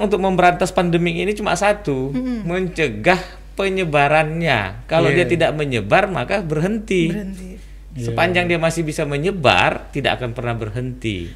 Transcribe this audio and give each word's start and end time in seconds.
untuk 0.00 0.24
memberantas 0.24 0.72
pandemi 0.72 1.20
ini 1.20 1.36
cuma 1.36 1.52
satu, 1.52 2.08
mencegah 2.48 3.20
penyebarannya. 3.52 4.88
Kalau 4.88 5.12
Iya. 5.12 5.16
dia 5.20 5.26
tidak 5.36 5.50
menyebar 5.52 6.08
maka 6.08 6.40
berhenti. 6.40 7.12
Berhenti. 7.12 7.60
Sepanjang 8.00 8.48
dia 8.48 8.56
masih 8.56 8.88
bisa 8.88 9.04
menyebar, 9.04 9.92
tidak 9.92 10.16
akan 10.16 10.32
pernah 10.32 10.56
berhenti. 10.56 11.28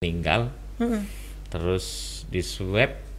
Meninggal, 0.00 0.56
Mm-mm. 0.80 1.04
terus 1.52 1.84
di 2.32 2.40
swab 2.40 3.09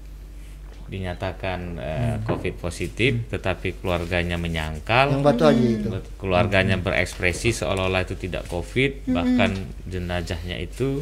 dinyatakan 0.91 1.59
eh, 1.79 2.15
COVID 2.27 2.59
positif, 2.59 3.31
tetapi 3.31 3.79
keluarganya 3.79 4.35
menyangkal. 4.35 5.15
Yang 5.15 5.23
batu 5.23 5.43
aja 5.47 5.63
itu. 5.63 5.87
keluarganya 6.19 6.75
berekspresi 6.83 7.55
seolah-olah 7.55 8.03
itu 8.03 8.19
tidak 8.19 8.43
covid 8.51 9.07
bahkan 9.07 9.55
jenazahnya 9.87 10.59
itu 10.59 11.01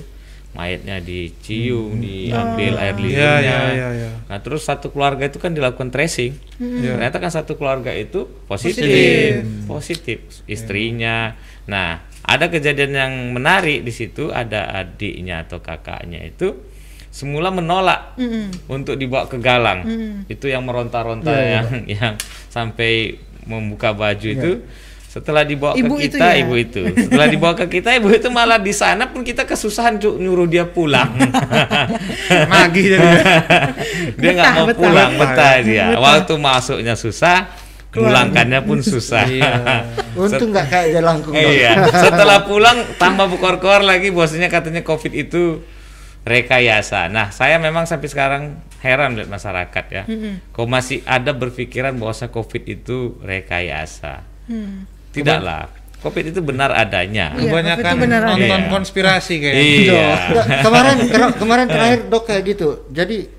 mayatnya 0.50 0.98
dicium 0.98 2.02
diambil 2.02 2.74
air 2.82 2.98
Iya, 2.98 3.06
liurnya 3.06 3.30
iya, 3.46 3.60
iya, 3.70 3.90
iya. 3.94 4.12
nah 4.26 4.42
terus 4.42 4.66
satu 4.66 4.90
keluarga 4.90 5.30
itu 5.30 5.38
kan 5.38 5.54
dilakukan 5.54 5.94
tracing. 5.94 6.34
Iya. 6.58 6.98
ternyata 6.98 7.18
kan 7.22 7.32
satu 7.34 7.54
keluarga 7.54 7.94
itu 7.94 8.26
positif. 8.50 8.86
Positif. 8.86 9.66
positif, 9.70 10.20
istrinya. 10.50 11.38
Nah 11.70 12.02
ada 12.26 12.50
kejadian 12.50 12.94
yang 12.94 13.14
menarik 13.34 13.86
di 13.86 13.94
situ 13.94 14.34
ada 14.34 14.74
adiknya 14.74 15.46
atau 15.46 15.62
kakaknya 15.62 16.26
itu 16.26 16.58
semula 17.10 17.50
menolak 17.50 18.14
Mm-mm. 18.16 18.54
untuk 18.68 18.94
dibawa 18.94 19.26
ke 19.26 19.38
galang 19.38 19.82
Mm. 19.82 20.16
itu 20.28 20.46
yang 20.46 20.62
meronta-ronta 20.62 21.28
Iya, 21.28 21.40
iya. 21.40 21.54
yang 21.56 21.68
yang 21.88 22.14
sampai 22.48 23.18
membuka 23.44 23.92
baju 23.92 24.28
itu 24.28 24.52
setelah 25.06 25.42
dibawa 25.42 25.74
Ibu 25.74 25.90
ke 25.96 26.06
itu 26.06 26.16
kita 26.16 26.28
ya? 26.28 26.38
ibu 26.40 26.54
itu 26.54 26.82
setelah 26.86 27.26
dibawa 27.26 27.54
ke 27.56 27.66
kita 27.68 27.90
ibu 27.96 28.08
itu 28.10 28.30
malah 28.30 28.58
di 28.58 28.70
sana 28.70 29.10
pun 29.10 29.22
kita 29.22 29.42
kesusahan 29.44 29.98
Cuk, 29.98 30.16
nyuruh 30.16 30.46
dia 30.46 30.64
pulang 30.64 31.10
Nagih 32.30 32.86
jadi. 32.94 33.10
dia 34.22 34.32
nggak 34.32 34.52
mau 34.54 34.66
betah. 34.68 34.78
pulang 34.78 35.12
Betah, 35.12 35.30
betah 35.34 35.54
ya. 35.56 35.64
dia 35.64 35.86
Betah. 35.90 36.02
waktu 36.04 36.34
masuknya 36.38 36.94
susah 36.94 37.50
pulangkannya 37.90 38.60
pun 38.62 38.80
susah 38.80 39.26
Iya. 39.26 39.54
Untung 40.22 40.54
nggak 40.54 40.68
kayak 40.68 41.02
dong. 41.02 41.20
iya 41.34 41.74
setelah 41.90 42.46
pulang 42.46 42.78
tambah 42.96 43.26
bukor-kor 43.28 43.82
lagi 43.82 44.10
bosnya 44.10 44.46
katanya 44.46 44.84
covid 44.84 45.10
itu 45.12 45.66
rekayasa 46.22 47.08
nah 47.08 47.30
saya 47.30 47.58
memang 47.58 47.84
sampai 47.84 48.08
sekarang 48.08 48.44
heran 48.80 49.14
lihat 49.14 49.28
masyarakat 49.28 49.86
ya 49.90 50.04
kok 50.50 50.66
masih 50.66 51.04
ada 51.04 51.32
berpikiran 51.32 51.94
bahwa 51.94 52.12
covid 52.30 52.64
itu 52.66 52.98
rekayasa 53.20 54.26
Hmm. 54.46 54.90
tidaklah 55.10 55.70
covid 56.00 56.26
itu 56.28 56.42
benar 56.42 56.74
adanya 56.74 57.36
Iya, 57.36 57.44
Kebanyakan 57.46 57.94
benar 57.98 58.22
nonton 58.26 58.60
Iya. 58.60 58.68
konspirasi 58.68 59.34
kayak. 59.38 59.56
iya 59.58 60.08
kemarin 60.60 60.98
kemarin 61.36 61.68
terakhir 61.68 62.00
dok 62.08 62.24
kayak 62.26 62.44
gitu. 62.48 62.70
Jadi 62.90 63.30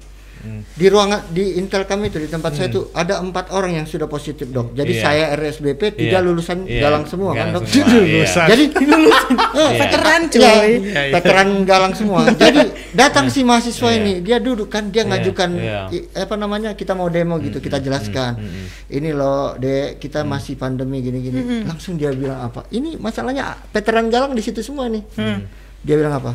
di 0.70 0.86
ruangan 0.88 1.28
di 1.28 1.56
Intel 1.56 1.84
kami 1.84 2.08
itu 2.08 2.16
di 2.16 2.26
tempat 2.26 2.52
saya 2.52 2.68
itu 2.68 2.88
ada 2.90 3.20
empat 3.20 3.52
orang 3.52 3.76
yang 3.76 3.84
sudah 3.84 4.04
positif 4.04 4.48
dok. 4.48 4.72
Jadi 4.72 4.92
Iya. 4.92 5.02
saya 5.02 5.24
RSBP 5.34 5.92
tiga 5.94 6.16
Iya. 6.16 6.24
lulusan 6.24 6.64
Iya. 6.64 6.80
galang 6.80 7.04
semua 7.04 7.30
kan 7.32 7.52
Galang 7.52 7.54
dok. 7.56 7.64
semua, 7.66 7.88
iya. 7.92 8.00
Lulusan. 8.24 8.46
Jadi 8.48 8.64
Eh, 9.60 9.70
Veteran 9.76 10.20
Iya, 10.22 10.30
cuy. 10.30 10.40
Iya, 10.40 10.62
iya. 10.64 11.12
veteran 11.12 11.48
galang 11.62 11.92
semua. 11.92 12.20
Jadi 12.42 12.60
datang 12.92 13.28
si 13.28 13.40
mahasiswa 13.42 13.88
Iya. 13.88 13.98
ini, 13.98 14.12
dia 14.20 14.38
duduk 14.38 14.66
kan, 14.66 14.88
dia 14.88 15.02
Iya, 15.02 15.10
ngajukan 15.10 15.50
iya. 15.54 15.80
i- 15.90 16.08
apa 16.14 16.34
namanya 16.34 16.72
kita 16.72 16.92
mau 16.92 17.06
demo 17.06 17.36
gitu, 17.38 17.58
kita 17.58 17.76
jelaskan. 17.78 18.40
Ini 18.86 19.10
loh, 19.12 19.54
dek 19.54 19.98
kita 19.98 20.22
masih 20.22 20.56
pandemi 20.56 20.98
gini-gini. 20.98 21.62
Langsung 21.62 21.94
dia 21.94 22.10
bilang 22.10 22.40
apa? 22.42 22.64
Ini 22.68 22.96
masalahnya 22.96 23.54
veteran 23.68 24.08
galang 24.08 24.32
di 24.32 24.40
situ 24.40 24.60
semua 24.60 24.86
nih. 24.86 25.04
Dia 25.80 25.96
bilang 25.96 26.12
apa? 26.14 26.32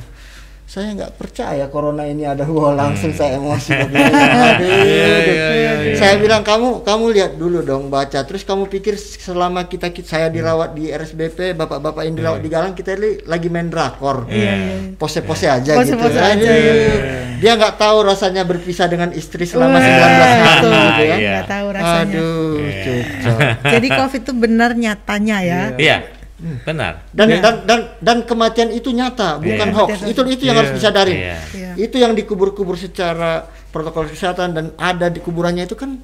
Saya 0.65 0.91
nggak 0.91 1.13
percaya 1.15 1.65
corona 1.65 2.03
ini 2.03 2.23
ada 2.23 2.41
wah 2.43 2.73
langsung 2.73 3.09
saya 3.09 3.37
emosi. 3.37 3.69
Aduh, 3.75 3.95
Iya, 3.95 5.05
aduh. 5.05 5.35
iya, 5.37 5.71
iya. 5.79 5.95
Saya 5.95 6.17
bilang 6.17 6.41
kamu 6.41 6.81
kamu 6.81 7.05
lihat 7.11 7.31
dulu 7.35 7.61
dong 7.61 7.87
baca 7.87 8.19
terus 8.19 8.41
kamu 8.41 8.65
pikir 8.67 8.97
selama 8.97 9.63
kita, 9.63 9.89
kita 9.89 10.09
saya 10.09 10.27
dirawat 10.27 10.73
di 10.73 10.89
RSBP 10.89 11.53
bapak-bapak 11.53 12.03
yang 12.03 12.15
dirawat 12.15 12.41
di 12.41 12.49
Galang 12.49 12.73
kita 12.73 12.93
li- 12.93 13.21
lagi 13.23 13.47
main 13.47 13.67
drakor 13.67 14.25
pose-pose 14.95 15.45
aja 15.45 15.75
Pose-pose 15.75 16.11
gitu 16.11 16.19
aja, 16.19 16.33
Aduh. 16.33 16.49
iya. 16.49 16.95
dia 17.35 17.51
nggak 17.53 17.75
tahu 17.75 17.97
rasanya 18.01 18.41
berpisah 18.41 18.87
dengan 18.87 19.11
istri 19.11 19.45
selama 19.45 19.77
Wah, 19.77 19.85
19 19.85 19.93
hari 20.17 20.41
betul. 20.41 20.71
gitu 20.73 21.03
ya. 21.03 21.15
Nggak 21.15 21.47
tahu 21.47 21.67
rasanya. 21.69 22.17
aduh 22.17 22.55
Jadi 23.61 23.87
COVID 23.91 24.21
itu 24.23 24.33
benar 24.33 24.71
nyatanya 24.73 25.37
ya. 25.39 25.61
iya 25.77 25.97
benar 26.61 26.93
dan, 27.09 27.27
Iya. 27.27 27.41
dan 27.41 27.55
dan 27.63 27.79
dan 27.99 28.17
kematian 28.21 28.69
itu 28.69 28.89
nyata 28.89 29.37
bukan 29.37 29.67
Iya. 29.67 29.75
hoax 29.75 29.91
itu 30.05 30.19
itu 30.27 30.43
yang 30.45 30.55
harus 30.55 30.71
Iya. 30.71 30.77
disadarin 30.77 31.17
Iya. 31.17 31.37
Iya. 31.51 31.71
itu 31.79 31.95
yang 31.95 32.13
dikubur-kubur 32.13 32.75
secara 32.75 33.43
protokol 33.69 34.05
kesehatan 34.05 34.51
dan 34.51 34.65
ada 34.75 35.07
di 35.07 35.19
kuburannya 35.19 35.63
itu 35.63 35.73
kan 35.73 35.97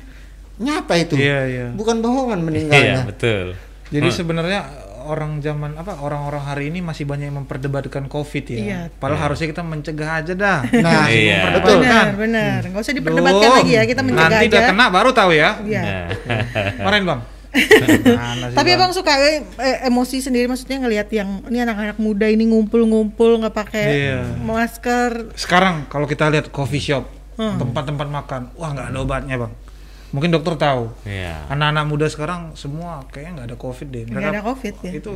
nyata 0.57 0.93
itu 0.95 1.13
Iya, 1.15 1.39
iya. 1.45 1.65
bukan 1.71 1.99
bohongan 1.99 2.37
iya 2.37 2.45
meninggalnya 2.45 3.01
betul 3.05 3.53
Jadi 3.91 4.07
Hmm. 4.07 4.17
sebenarnya 4.17 4.59
orang 5.01 5.41
zaman 5.41 5.75
apa 5.75 5.99
orang-orang 5.99 6.43
hari 6.45 6.69
ini 6.69 6.79
masih 6.79 7.03
banyak 7.03 7.27
yang 7.27 7.43
memperdebatkan 7.43 8.05
covid 8.05 8.45
ya. 8.47 8.55
Iya. 8.55 8.79
Padahal 8.93 9.27
harusnya 9.27 9.49
kita 9.49 9.59
mencegah 9.59 10.23
aja 10.23 10.31
dah. 10.31 10.59
Nah, 10.85 11.09
Iya. 11.09 11.39
memperdebatkan. 11.51 11.81
Benar, 11.81 12.07
benar. 12.15 12.59
Nggak 12.63 12.81
usah 12.81 12.93
diperdebatkan 12.93 13.43
Duh, 13.43 13.57
lagi 13.57 13.71
ya, 13.73 13.83
kita 13.83 13.99
mencegah 13.99 14.29
Nanti 14.31 14.45
aja. 14.45 14.53
udah 14.53 14.61
kena 14.69 14.85
baru 14.87 15.09
tahu 15.11 15.31
ya. 15.33 15.49
Iya. 15.59 15.81
Nah. 15.83 16.07
Kemarin 16.77 17.01
bang. 17.03 17.19
Tapi 17.51 18.69
Bang? 18.69 18.79
abang 18.79 18.91
suka 18.91 19.11
eh, 19.17 19.43
eh, 19.57 19.85
emosi 19.85 20.17
sendiri 20.19 20.47
maksudnya 20.47 20.79
ngelihat 20.79 21.07
yang 21.09 21.43
ini 21.45 21.59
anak-anak 21.59 21.97
muda 21.97 22.25
ini 22.25 22.47
ngumpul-ngumpul 22.47 23.37
nggak 23.37 23.51
pakai 23.53 23.85
Iya. 23.85 24.19
masker. 24.37 25.35
Sekarang 25.35 25.83
kalau 25.85 26.05
kita 26.05 26.27
lihat 26.27 26.47
coffee 26.49 26.79
shop, 26.81 27.05
Hmm. 27.33 27.57
tempat-tempat 27.57 28.07
makan, 28.07 28.41
wah 28.53 28.69
nggak 28.69 28.87
ada 28.87 28.99
obatnya 28.99 29.35
bang. 29.37 29.51
Mungkin 30.11 30.29
dokter 30.29 30.55
tahu. 30.57 30.91
iya 31.01 31.47
Anak-anak 31.47 31.85
muda 31.85 32.05
sekarang 32.05 32.51
semua 32.53 33.07
kayaknya 33.07 33.31
nggak 33.33 33.47
ada 33.47 33.57
covid 33.57 33.87
deh. 33.89 34.03
Nggak 34.05 34.29
ada 34.29 34.43
COVID 34.43 34.73
ya. 34.81 34.91
Itu 34.93 35.11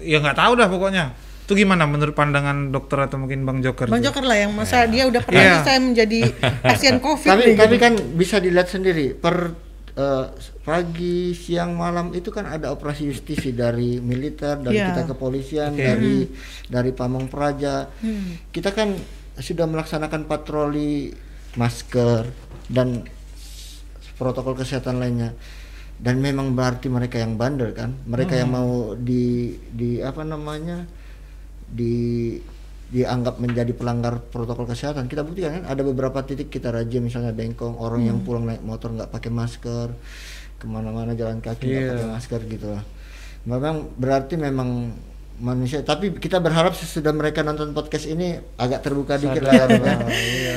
ya 0.00 0.16
nggak 0.18 0.34
tahu 0.34 0.52
dah 0.54 0.66
pokoknya. 0.66 1.04
Itu 1.44 1.52
gimana 1.52 1.84
menurut 1.84 2.12
pandangan 2.12 2.72
dokter 2.72 2.96
atau 3.02 3.20
mungkin 3.20 3.44
bang 3.44 3.60
Joker? 3.60 3.86
Bang? 3.86 4.00
Joker 4.00 4.24
lah 4.24 4.38
yang 4.38 4.52
masa 4.52 4.88
dia 4.88 5.04
udah 5.04 5.20
pernah 5.20 5.60
tuh 5.60 5.62
saya 5.62 5.76
menjadi 5.78 6.20
pasien 6.60 6.96
COVID. 7.04 7.28
tapi 7.30 7.42
nih, 7.44 7.54
tapi 7.54 7.74
gitu. 7.74 7.84
kan 7.84 7.92
bisa 8.16 8.36
dilihat 8.38 8.64
sendiri 8.66 9.12
per 9.12 9.52
eh, 9.94 10.24
pagi 10.64 11.36
siang 11.36 11.76
malam 11.76 12.16
itu 12.16 12.32
kan 12.32 12.48
ada 12.48 12.72
operasi 12.72 13.12
justisi 13.12 13.52
dari 13.52 14.00
militer 14.00 14.56
dari 14.56 14.80
Iya. 14.80 14.96
kita 14.96 15.02
kepolisian 15.12 15.76
Oke. 15.76 15.84
dari 15.84 16.16
dari 16.72 16.90
pamong 16.90 17.28
praja. 17.28 17.92
Hmm. 18.00 18.40
kita 18.48 18.72
kan 18.72 18.96
sudah 19.36 19.68
melaksanakan 19.68 20.24
patroli 20.24 21.12
masker 21.60 22.32
dan 22.72 23.04
protokol 24.16 24.56
kesehatan 24.56 24.98
lainnya. 24.98 25.36
Dan 25.94 26.18
memang 26.18 26.56
berarti 26.58 26.90
mereka 26.90 27.22
yang 27.22 27.38
bandel 27.38 27.70
kan? 27.70 27.94
Mereka 28.08 28.34
yang 28.34 28.50
mau 28.50 28.98
di 28.98 29.54
di 29.70 30.02
apa 30.02 30.26
namanya 30.26 30.82
di 31.70 32.34
dianggap 32.90 33.38
menjadi 33.42 33.72
pelanggar 33.74 34.18
protokol 34.32 34.66
kesehatan. 34.66 35.06
Kita 35.06 35.22
buktikan 35.22 35.62
kan? 35.62 35.64
Ada 35.70 35.82
beberapa 35.86 36.18
titik 36.26 36.50
kita 36.50 36.72
rajin 36.74 37.04
misalnya 37.04 37.30
bengkong 37.34 37.78
orang 37.78 38.06
yang 38.06 38.18
pulang 38.26 38.46
naik 38.48 38.62
motor 38.62 38.90
nggak 38.90 39.10
pakai 39.12 39.30
masker 39.30 39.88
ke 40.64 40.70
mana-mana 40.70 41.12
jalan 41.12 41.38
kaki 41.38 41.68
Iya. 41.68 41.92
pakai 41.92 42.08
masker 42.10 42.40
gitu 42.48 42.66
lah. 42.70 42.82
Memang 43.44 43.92
berarti 43.94 44.34
memang 44.34 44.96
manusia 45.34 45.82
tapi 45.82 46.14
kita 46.14 46.38
berharap 46.38 46.72
sesudah 46.72 47.10
mereka 47.10 47.42
nonton 47.42 47.70
podcast 47.70 48.06
ini 48.06 48.38
agak 48.54 48.80
terbuka 48.80 49.18
dikit 49.18 49.42
lah 49.42 49.52
ya, 49.52 49.64
Bang, 49.66 49.82
ya. 49.82 49.96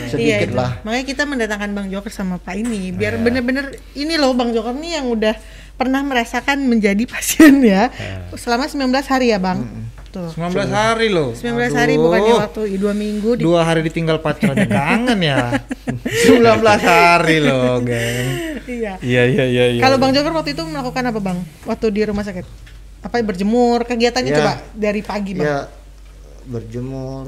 sedikit 0.08 0.48
Iya, 0.48 0.56
lah. 0.56 0.72
Makanya 0.82 1.06
kita 1.08 1.24
mendatangkan 1.26 1.70
Bang 1.74 1.88
Joker 1.90 2.10
sama 2.10 2.38
Pak 2.38 2.56
ini 2.56 2.90
biar 2.92 3.18
bener-bener 3.18 3.66
ini 3.94 4.16
loh 4.16 4.32
Bang 4.32 4.54
Joker 4.54 4.72
nih 4.72 5.02
yang 5.02 5.10
udah 5.10 5.34
pernah 5.74 6.02
merasakan 6.02 6.62
menjadi 6.64 7.04
pasien 7.12 7.60
ya. 7.60 7.90
Selama 8.34 8.66
19 8.66 8.88
hari 9.04 9.30
ya 9.30 9.38
Bang. 9.38 9.87
Tuh. 10.18 10.30
19 10.34 10.50
hari 10.72 11.08
loh. 11.08 11.30
19 11.32 11.46
hari 11.72 11.94
bukannya 11.96 12.34
waktu 12.40 12.62
dua 12.76 12.94
minggu 12.94 13.38
di 13.38 13.44
Dua 13.44 13.62
hari 13.62 13.82
ditinggal 13.82 14.18
pacarnya 14.18 14.66
kangen 14.66 15.20
ya. 15.22 15.54
19 16.34 16.42
hari 16.82 17.38
loh, 17.40 17.78
geng. 17.80 18.28
Iya. 18.66 18.94
Iya 19.00 19.24
iya 19.26 19.46
iya. 19.46 19.66
iya. 19.72 19.80
Kalau 19.80 19.96
Bang 19.96 20.12
Joker 20.12 20.34
waktu 20.34 20.52
itu 20.52 20.64
melakukan 20.64 21.04
apa 21.06 21.20
Bang? 21.20 21.38
Waktu 21.64 21.86
di 21.90 22.02
rumah 22.02 22.22
sakit? 22.22 22.46
Apa 23.00 23.22
berjemur? 23.22 23.86
Kegiatannya 23.86 24.28
Ya. 24.28 24.38
coba 24.38 24.54
dari 24.74 25.02
pagi 25.02 25.32
Bang. 25.34 25.46
ya 25.46 25.58
berjemur 26.46 27.28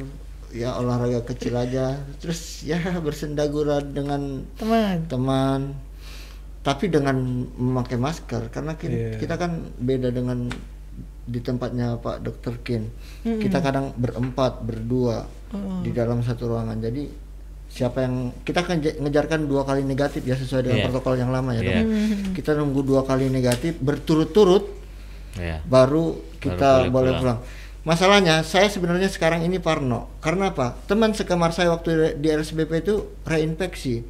ya 0.49 0.73
olahraga 0.73 1.21
kecil 1.23 1.53
aja 1.53 1.93
terus 2.17 2.63
ya 2.63 2.79
bersendagura 2.97 3.79
dengan 3.79 4.47
Teman. 4.55 5.05
teman 5.05 5.61
tapi 6.59 6.87
dengan 6.87 7.15
memakai 7.53 7.95
masker 7.95 8.47
karena 8.49 8.73
ki- 8.73 8.87
Iya. 8.87 9.11
kita 9.17 9.35
kan 9.35 9.51
beda 9.75 10.09
dengan 10.09 10.47
di 11.29 11.39
tempatnya 11.39 11.95
Pak 11.95 12.19
Dokter 12.19 12.57
Kin 12.59 12.89
kita 13.21 13.61
kadang 13.61 13.93
berempat 13.93 14.59
berdua 14.59 15.29
di 15.79 15.89
dalam 15.89 16.19
satu 16.19 16.49
ruangan 16.49 16.75
jadi 16.75 17.05
siapa 17.65 18.01
yang 18.01 18.15
kita 18.41 18.65
kan 18.65 18.81
je- 18.81 18.97
ngejarkan 18.97 19.45
dua 19.45 19.61
kali 19.61 19.81
negatif 19.81 20.21
ya 20.21 20.33
sesuai 20.33 20.61
dengan 20.63 20.77
Iya. 20.79 20.85
protokol 20.85 21.13
yang 21.15 21.29
lama 21.29 21.53
ya 21.53 21.61
dok 21.61 21.69
Iya. 21.71 21.83
kita 22.33 22.57
nunggu 22.57 22.81
dua 22.81 23.01
kali 23.03 23.29
negatif 23.29 23.77
berturut-turut 23.77 24.65
Iya. 25.35 25.61
baru 25.63 26.17
kita 26.37 26.89
boleh 26.89 26.89
boleh 26.89 27.13
pulang. 27.13 27.37
pulang. 27.37 27.39
masalahnya 27.79 28.41
saya 28.41 28.67
sebenarnya 28.67 29.07
sekarang 29.07 29.41
ini 29.41 29.57
parno. 29.57 30.09
Karena 30.19 30.49
apa? 30.49 30.75
Teman 30.83 31.13
sekamar 31.13 31.49
saya 31.49 31.69
waktu 31.69 32.17
di 32.17 32.27
RSBP 32.27 32.81
itu 32.81 32.95
reinfeksi. 33.23 34.03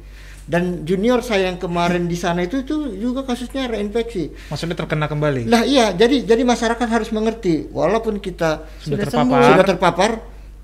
Dan 0.50 0.82
junior 0.82 1.22
saya 1.22 1.46
yang 1.46 1.56
kemarin 1.56 2.04
di 2.04 2.18
sana 2.18 2.42
itu 2.42 2.60
itu 2.60 2.74
juga 2.92 3.22
kasusnya 3.22 3.70
reinfeksi. 3.70 4.50
Maksudnya 4.50 4.74
terkena 4.74 5.06
kembali. 5.06 5.46
Lah 5.46 5.62
iya, 5.62 5.94
jadi 5.94 6.26
jadi 6.26 6.42
masyarakat 6.42 6.88
harus 6.90 7.14
mengerti 7.14 7.70
walaupun 7.70 8.18
kita 8.18 8.66
Sudah 8.76 8.98
Sudah 8.98 8.98
terpapar. 9.06 9.22
sembuh. 9.30 9.46
sudah 9.46 9.64
terpapar, 9.64 10.10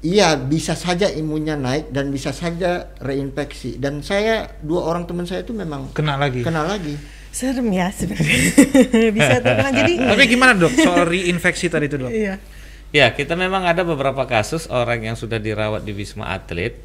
iya 0.03 0.35
bisa 0.35 0.75
saja 0.75 1.07
imunnya 1.07 1.55
naik 1.55 1.89
dan 1.89 2.11
bisa 2.11 2.35
saja 2.35 2.91
reinfeksi. 2.99 3.79
Dan 3.79 4.03
saya 4.03 4.59
dua 4.59 4.83
orang 4.85 5.07
teman 5.07 5.23
saya 5.23 5.41
itu 5.41 5.55
memang 5.55 5.95
Kena 5.95 6.19
lagi. 6.19 6.43
kena 6.43 6.67
lagi. 6.67 6.99
Serem 7.31 7.69
ya 7.69 7.87
sebenarnya. 7.87 8.43
Bisa 9.17 9.39
terkena 9.45 9.71
jadi 9.71 9.93
Tapi 10.09 10.25
gimana 10.27 10.57
dok 10.57 10.73
soal 10.75 11.05
reinfeksi 11.05 11.69
tadi 11.69 11.85
itu 11.85 11.97
dok? 11.97 12.09
iya. 12.11 12.41
Ya, 12.89 13.13
kita 13.13 13.37
memang 13.37 13.67
ada 13.67 13.83
beberapa 13.83 14.25
kasus 14.25 14.67
orang 14.67 15.05
yang 15.05 15.15
sudah 15.15 15.37
dirawat 15.37 15.85
di 15.85 15.93
Wisma 15.93 16.33
Atlet 16.33 16.81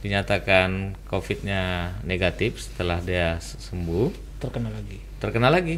dinyatakan 0.00 0.94
COVID-nya 1.04 1.62
negatif 2.02 2.62
setelah 2.62 2.98
dia 2.98 3.36
sembuh, 3.40 4.10
Terkena 4.38 4.70
lagi. 4.70 4.98
terkena 5.18 5.48
lagi 5.50 5.76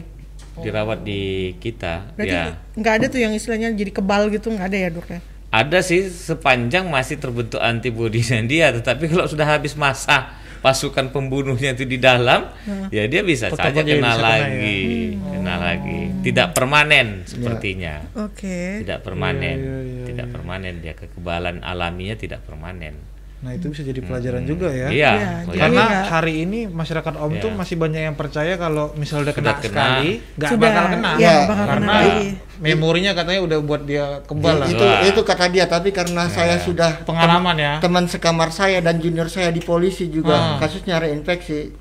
dirawat 0.61 1.01
di 1.01 1.55
kita. 1.57 2.13
Berarti 2.13 2.29
ya, 2.29 2.53
nggak 2.77 2.95
ada 3.01 3.07
tuh 3.09 3.21
yang 3.21 3.33
istilahnya 3.33 3.73
jadi 3.73 3.89
kebal 3.91 4.29
gitu 4.29 4.53
nggak 4.53 4.69
ada 4.69 4.79
ya 4.79 4.91
dok 4.91 5.09
ya? 5.09 5.21
ada 5.51 5.79
sih 5.81 6.07
sepanjang 6.07 6.87
masih 6.87 7.19
terbentuk 7.19 7.59
antibodinya 7.59 8.39
dia, 8.45 8.71
tetapi 8.71 9.09
kalau 9.09 9.27
sudah 9.27 9.49
habis 9.49 9.75
masa 9.75 10.31
pasukan 10.61 11.09
pembunuhnya 11.11 11.73
itu 11.73 11.89
di 11.89 11.97
dalam, 11.97 12.53
ya 12.93 13.09
dia 13.09 13.25
bisa 13.25 13.49
Tetap 13.49 13.73
saja 13.73 13.81
aja 13.81 13.89
kena 13.89 13.99
bisa 13.99 14.15
kena 14.15 14.29
lagi, 14.37 14.79
Hmm. 15.17 15.33
kena 15.33 15.55
lagi. 15.57 16.01
Tidak 16.21 16.49
permanen 16.53 17.07
sepertinya. 17.25 17.95
Oke. 18.15 18.85
Tidak 18.85 19.01
permanen, 19.01 19.57
Iya, 19.57 19.73
iya, 19.73 19.79
iya, 19.83 20.05
tidak 20.07 20.27
permanen 20.31 20.75
dia 20.79 20.93
kekebalan 20.93 21.65
alaminya 21.65 22.15
tidak 22.15 22.45
permanen. 22.45 22.95
Nah 23.41 23.51
itu 23.51 23.67
bisa 23.67 23.81
jadi 23.81 23.97
pelajaran 23.99 24.45
juga 24.45 24.69
ya. 24.69 24.87
Iya, 24.87 25.11
Iya, 25.11 25.11
iya. 25.49 25.59
Karena 25.59 25.83
nggak- 25.83 26.07
hari 26.07 26.35
ini 26.43 26.69
masyarakat 26.69 27.15
Om 27.15 27.33
tuh 27.39 27.49
Iya. 27.49 27.57
masih 27.57 27.77
banyak 27.77 28.03
yang 28.03 28.13
percaya 28.15 28.55
kalau 28.55 28.93
misalnya 28.95 29.23
udah 29.25 29.35
kena, 29.35 29.51
kena. 29.51 29.65
sekali 29.65 30.11
nggak 30.31 30.51
Sudah, 30.51 30.61
bakal 30.63 30.85
kena. 30.91 31.11
iya, 31.11 31.25
Ya, 31.25 31.37
bakal 31.41 31.55
kena 31.57 31.71
Karena 31.71 31.95
lagi. 31.97 32.27
memorinya 32.61 33.13
katanya 33.15 33.41
udah 33.43 33.59
buat 33.61 33.83
dia 33.83 34.05
kebal 34.23 34.55
lah. 34.55 34.69
itu 34.69 34.85
Wah. 34.85 35.01
itu 35.03 35.21
kata 35.23 35.45
dia 35.49 35.65
tapi 35.67 35.89
karena 35.91 36.23
saya 36.27 36.57
sudah 36.59 37.01
Pengalaman 37.03 37.57
ya. 37.57 37.73
teman 37.79 38.05
sekamar 38.05 38.49
saya 38.51 38.79
dan 38.79 38.99
junior 38.99 39.27
saya 39.27 39.49
di 39.49 39.61
polisi 39.61 40.09
juga 40.09 40.37
Ah. 40.37 40.57
kasusnya 40.57 41.01
reinfeksi 41.01 41.73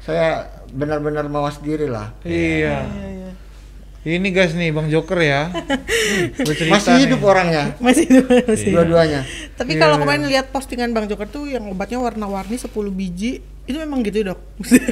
saya 0.00 0.44
benar-benar 0.68 1.24
mawas 1.26 1.56
diri 1.58 1.86
lah 1.86 2.10
Iya. 2.20 2.90
Ini 4.04 4.28
guys 4.30 4.52
nih 4.52 4.68
Bang 4.68 4.86
Joker 4.86 5.16
ya. 5.16 5.48
Bercerita 6.46 6.70
masih 6.70 6.92
nih. 6.92 7.00
hidup 7.02 7.20
orangnya 7.24 7.72
Masih 7.80 8.04
itu 8.04 8.20
masih. 8.20 8.70
dua-duanya 8.70 9.20
Tapi 9.54 9.70
Iya, 9.72 9.80
kalau 9.80 9.96
iya. 9.96 10.02
kemarin 10.04 10.22
lihat 10.26 10.46
postingan 10.50 10.92
Bang 10.92 11.08
Joker 11.08 11.24
tuh 11.26 11.48
yang 11.48 11.64
obatnya 11.66 11.96
warna-warni 11.96 12.54
10 12.54 12.68
biji, 12.90 13.38
itu 13.64 13.76
memang 13.78 14.02
gitu 14.02 14.20
dok? 14.22 14.36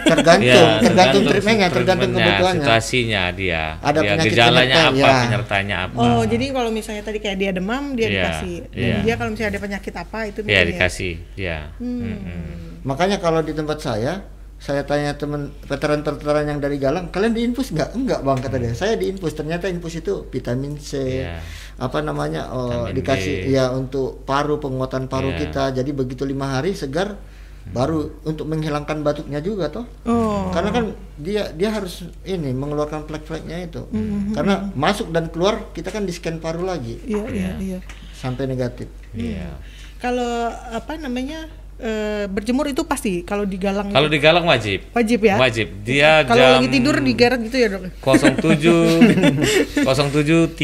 tergantung 0.03 0.49
Ya, 0.49 0.81
tergantung 0.81 1.23
treatmentnya 1.27 1.69
tergantung 1.69 2.11
kebutuhannya 2.11 2.57
situasinya 2.57 3.23
dia. 3.33 3.77
Ada 3.79 4.01
dia 4.01 4.11
penyakit 4.15 4.31
gejalanya 4.33 4.77
penyerta, 4.81 4.97
apa, 4.97 5.09
ya. 5.13 5.21
penyertanya 5.21 5.77
apa. 5.85 5.97
oh, 5.99 6.23
jadi 6.25 6.45
kalau 6.49 6.71
misalnya 6.71 7.03
tadi 7.03 7.19
kayak 7.19 7.37
dia 7.37 7.51
demam, 7.53 7.85
dia 7.93 8.07
Iya, 8.07 8.15
dikasih. 8.17 8.57
Dan 8.71 8.81
iya. 8.81 8.97
dia 9.03 9.15
kalau 9.15 9.31
misalnya 9.31 9.51
ada 9.51 9.61
penyakit 9.61 9.95
apa 9.95 10.19
itu 10.25 10.39
ya 10.43 10.53
ya. 10.55 10.63
dikasih, 10.65 11.15
ya. 11.37 11.59
Hmm. 11.77 12.01
Mm-mm. 12.01 12.43
makanya 12.83 13.19
kalau 13.19 13.45
di 13.45 13.53
tempat 13.53 13.79
saya 13.79 14.25
saya 14.63 14.87
tanya 14.87 15.19
teman 15.19 15.51
veteran-veteran 15.67 16.47
yang 16.47 16.63
dari 16.63 16.79
Galang, 16.79 17.11
kalian 17.11 17.35
diinfus 17.35 17.75
nggak? 17.75 17.99
Enggak 17.99 18.23
bang 18.23 18.39
kata 18.39 18.57
dia. 18.63 18.73
Saya 18.73 18.95
diinfus. 18.95 19.35
Ternyata 19.35 19.67
infus 19.67 19.99
itu 19.99 20.31
vitamin 20.31 20.79
C, 20.79 21.03
Iya. 21.27 21.43
apa 21.83 21.99
namanya? 21.99 22.47
Oh, 22.55 22.87
Vitamin 22.87 22.95
dikasih 22.95 23.35
D. 23.43 23.59
ya 23.59 23.75
untuk 23.75 24.23
paru 24.23 24.63
penguatan 24.63 25.11
paru 25.11 25.35
Iya. 25.35 25.39
kita. 25.43 25.65
Jadi 25.75 25.91
begitu 25.91 26.23
lima 26.23 26.55
hari 26.55 26.79
segar, 26.79 27.19
baru 27.65 28.23
untuk 28.23 28.47
menghilangkan 28.47 29.03
batuknya 29.03 29.43
juga 29.43 29.67
toh. 29.67 29.83
Oh. 30.07 30.55
Karena 30.55 30.71
kan 30.71 30.85
dia 31.19 31.51
dia 31.51 31.75
harus 31.75 32.07
ini 32.23 32.55
mengeluarkan 32.55 33.03
flek-fleknya 33.03 33.67
itu. 33.67 33.83
Hmm, 33.91 34.31
Karena 34.31 34.71
masuk 34.75 35.11
dan 35.11 35.27
keluar 35.27 35.75
kita 35.75 35.91
kan 35.91 36.07
di 36.07 36.15
scan 36.15 36.39
paru 36.39 36.63
lagi 36.63 37.03
Iya, 37.03 37.25
iya, 37.35 37.51
iya. 37.59 37.79
sampai 38.15 38.47
negatif. 38.47 38.87
Iya. 39.11 39.59
Kalau 39.99 40.51
apa 40.71 40.95
namanya 40.99 41.51
eh, 41.83 42.25
berjemur 42.31 42.71
itu 42.71 42.87
pasti 42.87 43.27
kalau 43.27 43.43
di 43.43 43.59
galang 43.59 43.91
Kalau 43.91 44.07
di 44.07 44.23
Galang 44.23 44.47
wajib. 44.47 44.87
wajib 44.95 45.21
ya. 45.27 45.35
Wajib. 45.37 45.67
Dia 45.83 46.23
Kalau 46.23 46.39
jam 46.39 46.51
lagi 46.63 46.69
tidur 46.71 46.97
digeret 47.03 47.41
gitu 47.43 47.57
ya 47.59 47.69
dok? 47.75 47.83
07 47.99 49.83
07.30 49.83 50.55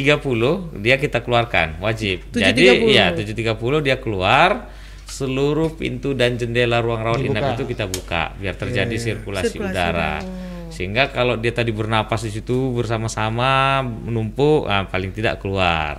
dia 0.84 0.96
kita 0.96 1.18
keluarkan 1.26 1.82
wajib. 1.82 2.22
7.30. 2.30 2.40
Jadi 2.40 2.62
iya 2.94 3.10
7.30 3.12 3.58
dia 3.82 3.96
keluar 3.98 4.70
seluruh 5.08 5.74
pintu 5.74 6.12
dan 6.12 6.36
jendela 6.36 6.78
ruang 6.84 7.00
rawat 7.02 7.24
Dibuka. 7.24 7.40
inap 7.40 7.56
itu 7.58 7.64
kita 7.66 7.84
buka 7.88 8.22
biar 8.36 8.54
terjadi 8.54 8.94
sirkulasi, 8.94 9.56
Sirkulasi 9.56 9.72
udara. 9.74 10.20
Sehingga 10.68 11.10
kalau 11.10 11.40
dia 11.40 11.50
tadi 11.50 11.72
bernapas 11.72 12.22
di 12.22 12.30
situ 12.30 12.70
bersama-sama 12.76 13.80
menumpuk 13.82 14.68
ah, 14.68 14.84
paling 14.86 15.10
tidak 15.16 15.40
keluar. 15.40 15.98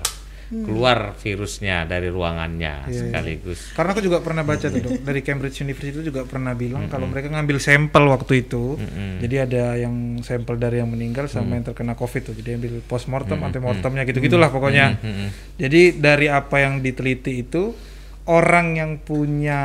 Keluar 0.50 1.13
virusnya 1.13 1.86
dari 1.86 2.10
ruangannya 2.10 2.90
Iya, 2.90 2.92
iya. 2.92 3.00
sekaligus. 3.06 3.69
Karena 3.78 3.94
aku 3.94 4.01
juga 4.01 4.18
pernah 4.19 4.42
baca 4.42 4.66
tuh 4.66 4.81
dok 4.81 5.06
dari 5.06 5.22
Cambridge 5.22 5.62
University 5.62 5.94
itu 5.94 6.01
juga 6.10 6.25
pernah 6.25 6.57
bilang 6.57 6.90
kalau 6.90 7.06
mereka 7.06 7.30
ngambil 7.30 7.62
sampel 7.62 8.10
waktu 8.10 8.50
itu, 8.50 8.81
jadi 9.22 9.46
ada 9.46 9.78
yang 9.78 9.94
sampel 10.25 10.57
dari 10.57 10.81
yang 10.81 10.90
meninggal 10.90 11.30
sama 11.30 11.54
yang 11.54 11.69
terkena 11.69 11.94
COVID 11.94 12.22
tuh, 12.25 12.34
jadi 12.34 12.57
ambil 12.57 12.81
postmortem, 12.81 13.38
antemortemnya 13.38 14.10
gitu 14.10 14.18
gitulah 14.19 14.50
pokoknya. 14.50 14.98
Mm-mm. 14.98 15.28
Jadi 15.62 16.01
dari 16.01 16.28
apa 16.34 16.57
yang 16.57 16.81
diteliti 16.81 17.46
itu 17.46 17.78
orang 18.25 18.74
yang 18.74 18.92
punya 19.06 19.62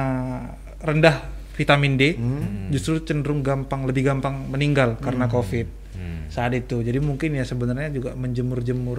rendah 0.84 1.32
vitamin 1.56 1.96
D 1.96 2.02
justru 2.68 3.00
cenderung 3.00 3.40
gampang 3.40 3.88
lebih 3.88 4.04
gampang 4.04 4.52
meninggal 4.52 5.00
karena 5.00 5.32
COVID 5.32 5.80
Hmm. 5.94 6.26
saat 6.26 6.50
itu. 6.50 6.82
Jadi 6.82 6.98
mungkin 6.98 7.38
ya 7.38 7.46
sebenarnya 7.46 7.86
juga 7.88 8.18
menjemur-jemur 8.18 8.98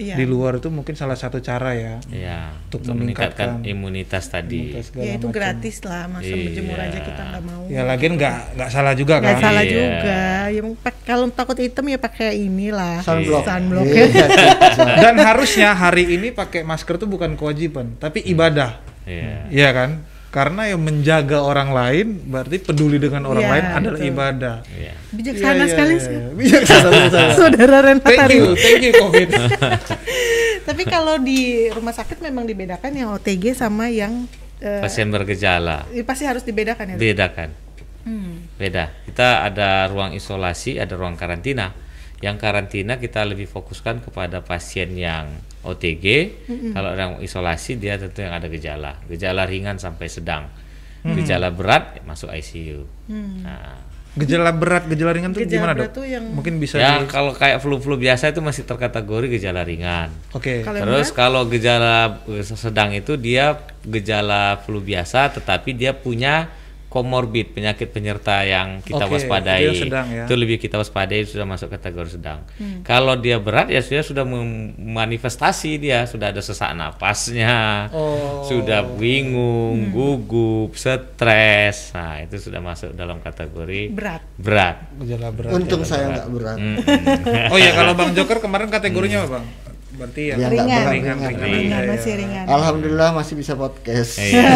Iya. 0.00 0.16
di 0.16 0.24
luar 0.24 0.56
itu 0.56 0.66
mungkin 0.66 0.96
salah 0.96 1.12
satu 1.12 1.38
cara 1.38 1.76
ya. 1.76 2.00
Ya, 2.08 2.56
Untuk 2.66 2.80
untuk 2.82 2.96
meningkatkan 2.96 3.60
meningkatkan 3.60 3.68
imunitas 3.68 4.24
tadi. 4.26 4.72
imunitas 4.72 4.86
Ya 4.96 5.12
itu 5.12 5.28
macam. 5.28 5.36
gratis 5.36 5.76
lah, 5.82 6.02
masa 6.06 6.24
Iya. 6.26 6.36
berjemur 6.42 6.78
aja 6.78 6.98
kita 6.98 7.22
nggak 7.22 7.42
mau. 7.44 7.62
Ya 7.68 7.82
lagian 7.84 8.12
nggak 8.16 8.36
nggak 8.56 8.70
salah 8.70 8.94
juga 8.94 9.14
Nggak 9.18 9.28
kan. 9.30 9.42
salah 9.42 9.62
Iya. 9.62 9.70
juga. 9.70 10.20
Ya 10.48 10.60
pak- 10.74 11.02
kalau 11.04 11.26
takut 11.28 11.56
hitam 11.56 11.84
ya 11.84 11.98
pakai 11.98 12.28
inilah. 12.40 12.96
Sunblock. 13.00 13.44
Sunblock 13.44 13.86
Iya, 13.86 14.04
ya. 14.08 14.26
Dan 15.02 15.14
harusnya 15.18 15.68
hari 15.70 16.08
ini 16.10 16.32
pakai 16.32 16.64
masker 16.64 16.96
itu 16.96 17.04
bukan 17.04 17.36
kewajiban, 17.36 17.94
tapi 17.96 18.24
ibadah. 18.24 18.80
Iya. 19.04 19.36
Iya 19.48 19.68
kan? 19.70 19.90
Karena 20.30 20.62
yang 20.64 20.78
menjaga 20.78 21.42
orang 21.42 21.74
lain 21.74 22.06
berarti 22.24 22.62
peduli 22.62 22.96
dengan 22.96 23.26
orang 23.26 23.42
Iya, 23.42 23.50
lain 23.50 23.64
adalah 23.68 23.98
betul. 23.98 24.10
ibadah. 24.14 24.56
Iya. 24.70 24.94
Bijaksana 25.10 25.50
Iya, 25.50 25.58
iya, 25.58 25.66
sekali 25.66 25.94
sih. 25.98 26.14
iya. 26.14 26.26
Bijaksana. 26.30 26.90
Saudara 27.38 27.76
Renata 27.82 28.08
Thank 28.08 28.30
you, 28.32 28.46
thank 28.54 28.80
you 28.80 28.92
COVID. 28.94 29.28
Tapi 30.70 30.82
kalau 30.86 31.18
di 31.18 31.40
rumah 31.68 31.90
sakit 31.90 32.22
memang 32.22 32.46
dibedakan 32.46 32.94
yang 32.94 33.10
OTG 33.10 33.52
sama 33.52 33.90
yang 33.90 34.30
eh, 34.58 34.78
Pasien 34.78 35.10
bergejala. 35.10 35.90
ya 35.90 36.02
pasti 36.04 36.24
harus 36.24 36.46
dibedakan 36.46 36.94
ya. 36.94 36.96
Bedakan. 36.96 37.50
Hmm. 38.00 38.46
Beda. 38.54 38.94
Kita 39.04 39.42
ada 39.42 39.90
ruang 39.90 40.14
isolasi, 40.14 40.78
ada 40.78 40.94
ruang 40.94 41.18
karantina. 41.18 41.74
Yang 42.20 42.36
karantina 42.38 42.96
kita 42.96 43.24
lebih 43.24 43.50
fokuskan 43.50 43.98
kepada 44.00 44.40
pasien 44.40 44.94
yang 44.94 45.26
OTG. 45.62 46.04
Kalau 46.70 46.90
yang 46.92 47.12
isolasi 47.18 47.76
dia 47.76 47.94
tentu 47.94 48.20
yang 48.20 48.32
ada 48.32 48.46
gejala, 48.46 48.96
gejala 49.06 49.44
ringan 49.44 49.76
sampai 49.76 50.06
sedang. 50.06 50.48
Gejala 51.00 51.48
berat 51.48 51.96
ya 51.96 52.02
masuk 52.02 52.28
ICU. 52.28 52.84
Nah, 53.40 53.88
Gejala 54.10 54.50
berat, 54.50 54.84
gejala 54.84 55.14
ringan 55.14 55.30
tuh 55.30 55.40
Gejala 55.40 55.54
gimana 55.54 55.72
berat 55.72 55.86
dok? 55.86 55.94
tuh 55.94 56.04
yang- 56.04 56.34
Mungkin 56.34 56.58
bisa 56.58 56.76
ya 56.76 56.98
di- 56.98 57.06
kalau 57.06 57.30
kayak 57.30 57.62
flu-flu 57.62 57.94
biasa 57.94 58.34
itu 58.34 58.42
masih 58.42 58.66
terkategori 58.66 59.30
gejala 59.30 59.62
ringan. 59.62 60.10
Oke. 60.32 60.60
Yang 60.60 60.82
Terus 60.82 61.06
berat? 61.06 61.14
kalau 61.14 61.42
gejala 61.46 61.94
sedang 62.42 62.90
itu 62.90 63.14
dia 63.14 63.54
gejala 63.80 64.58
flu 64.58 64.82
biasa 64.82 65.30
tetapi 65.30 65.72
dia 65.72 65.94
punya 65.94 66.50
komorbid 66.90 67.54
penyakit 67.54 67.88
penyerta 67.88 68.42
yang 68.42 68.82
kita 68.82 69.06
Oke, 69.06 69.14
waspadai. 69.16 69.62
itu 69.62 69.86
sedang 69.86 70.10
ya. 70.10 70.26
Itu 70.26 70.34
lebih 70.34 70.58
kita 70.58 70.74
waspadai 70.74 71.22
sudah 71.22 71.46
masuk 71.46 71.70
kategori 71.70 72.18
sedang. 72.18 72.42
Hmm. 72.58 72.82
Kalau 72.82 73.14
dia 73.14 73.38
berat 73.38 73.70
ya 73.70 73.78
sudah 73.78 74.02
sudah 74.02 74.24
memanifestasi 74.26 75.78
dia 75.78 76.02
sudah 76.04 76.28
ada 76.28 76.40
sesak 76.40 76.74
napasnya, 76.74 77.86
Oh. 77.90 78.42
sudah 78.42 78.82
bingung, 78.90 79.86
Hmm. 79.86 79.92
gugup, 79.92 80.74
stres. 80.74 81.94
Nah, 81.94 82.20
itu 82.20 82.36
sudah 82.36 82.58
masuk 82.58 82.90
dalam 82.92 83.20
kategori 83.20 83.88
berat. 83.88 84.26
berat. 84.34 84.76
Gejala 84.98 85.30
berat. 85.30 85.50
Untung 85.52 85.82
saya 85.82 86.04
berat. 86.04 86.14
nggak 86.16 86.28
berat. 86.28 86.58
Mm-mm. 86.58 87.50
Oh 87.50 87.58
iya 87.60 87.70
kalau 87.70 87.94
Bang 87.94 88.10
Joker 88.12 88.38
kemarin 88.38 88.66
kategorinya 88.66 89.22
apa 89.22 89.38
Bang? 89.38 89.46
Berarti 90.00 90.22
ya 90.24 90.34
nggak 90.34 90.50
Ringan. 90.50 90.64
berat, 90.66 90.88
ringan, 90.88 91.16
ringan. 91.16 91.28
ringan. 91.28 91.44
ringan 91.44 91.80
Iya, 91.80 91.90
masih 91.92 92.08
iya. 92.08 92.16
ringan 92.18 92.44
Alhamdulillah 92.48 93.10
masih 93.12 93.34
bisa 93.36 93.52
podcast. 93.54 94.12
Iya. 94.16 94.40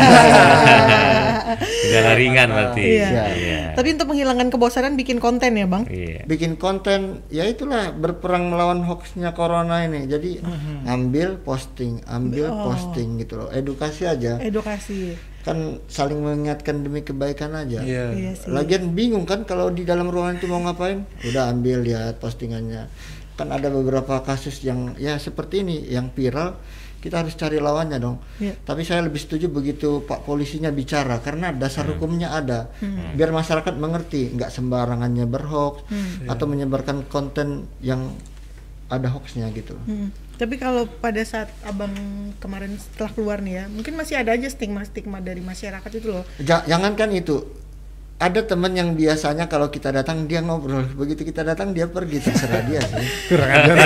Gejala 1.85 2.13
ringan 2.17 2.49
berarti. 2.49 2.83
Iya. 2.83 3.23
Iya. 3.31 3.61
tapi 3.75 3.89
untuk 3.93 4.09
menghilangkan 4.09 4.49
kebosanan 4.49 4.95
bikin 4.95 5.19
konten 5.19 5.53
ya 5.53 5.67
bang 5.67 5.85
Iya. 5.87 6.25
Bikin 6.25 6.57
konten, 6.57 7.01
ya 7.29 7.45
itulah 7.45 7.93
berperang 7.93 8.49
melawan 8.49 8.81
hoaxnya 8.83 9.31
corona 9.33 9.85
ini. 9.85 10.07
Jadi 10.07 10.41
ambil 10.85 11.37
posting, 11.39 12.01
ambil 12.07 12.49
Oh. 12.49 12.71
posting 12.71 13.19
gitu 13.19 13.37
loh. 13.37 13.49
Edukasi 13.51 14.05
aja. 14.05 14.41
edukasi 14.41 15.15
Kan 15.45 15.77
saling 15.87 16.19
mengingatkan 16.19 16.81
demi 16.81 17.05
kebaikan 17.05 17.53
aja. 17.53 17.85
Iya. 17.85 18.17
iya 18.17 18.33
sih 18.33 18.49
Lagian 18.49 18.97
bingung 18.97 19.29
kan 19.29 19.45
kalau 19.45 19.69
di 19.69 19.85
dalam 19.85 20.09
ruangan 20.09 20.41
itu 20.41 20.49
mau 20.49 20.59
ngapain? 20.59 21.05
Udah 21.23 21.53
ambil 21.53 21.85
lihat 21.85 22.17
postingannya. 22.17 22.89
Kan 23.35 23.51
ada 23.51 23.67
beberapa 23.71 24.23
kasus 24.23 24.63
yang 24.63 24.95
ya 24.99 25.19
seperti 25.19 25.67
ini 25.67 25.77
yang 25.91 26.11
viral. 26.15 26.57
Kita 27.05 27.21
harus 27.21 27.37
cari 27.37 27.61
lawannya 27.61 28.01
dong. 28.01 28.17
Iya. 28.41 28.57
Tapi 28.65 28.81
saya 28.81 29.05
lebih 29.05 29.21
setuju 29.21 29.53
begitu 29.53 30.09
Pak 30.09 30.25
polisinya 30.25 30.73
bicara 30.73 31.21
karena 31.21 31.53
dasar 31.53 31.85
hukumnya 31.85 32.33
ada. 32.33 32.73
Biar 33.13 33.29
masyarakat 33.29 33.77
mengerti, 33.77 34.33
nggak 34.33 34.49
sembarangannya 34.49 35.29
berhoax 35.29 35.85
atau 36.25 36.45
menyebarkan 36.49 37.05
konten 37.13 37.69
yang 37.85 38.17
ada 38.89 39.13
hoaxnya 39.13 39.53
gitu. 39.53 39.77
Hmm. 39.85 40.13
Tapi 40.35 40.59
kalau 40.59 40.89
pada 40.89 41.23
saat 41.23 41.47
abang 41.63 41.95
kemarin 42.43 42.75
setelah 42.75 43.13
keluar 43.15 43.39
nih 43.39 43.55
ya, 43.55 43.65
mungkin 43.71 43.95
masih 43.95 44.19
ada 44.19 44.35
aja 44.35 44.51
stigma-stigma 44.51 45.23
dari 45.23 45.45
masyarakat 45.45 45.91
itu 45.95 46.09
loh. 46.11 46.25
Ja- 46.43 46.65
jangankan 46.67 47.13
itu. 47.15 47.45
Ada 48.25 48.41
teman 48.49 48.73
yang 48.73 48.97
biasanya 48.97 49.45
kalau 49.45 49.69
kita 49.69 49.93
datang 49.93 50.25
dia 50.25 50.41
ngobrol, 50.41 50.89
begitu 50.97 51.23
kita 51.23 51.45
datang 51.45 51.77
dia 51.77 51.85
pergi 51.85 52.19
terserah 52.19 52.65
dia 52.65 52.81
sih. 52.81 53.05
kurang 53.29 53.51
ajar 53.53 53.77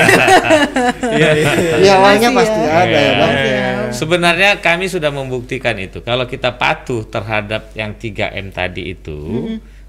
iya 1.18 1.30
iya 1.35 1.52
Ya 1.83 1.92
awalnya 1.99 2.30
pasti 2.30 2.61
ya. 2.61 2.71
ada 2.78 2.99
ya 2.99 3.12
bang. 3.12 3.33
Ya. 3.35 3.66
Sebenarnya 3.90 4.50
kami 4.61 4.87
sudah 4.87 5.11
membuktikan 5.11 5.75
itu. 5.76 5.99
Kalau 6.00 6.25
kita 6.25 6.54
patuh 6.54 7.02
terhadap 7.02 7.75
yang 7.75 7.99
3M 7.99 8.54
tadi 8.54 8.95
itu, 8.95 9.18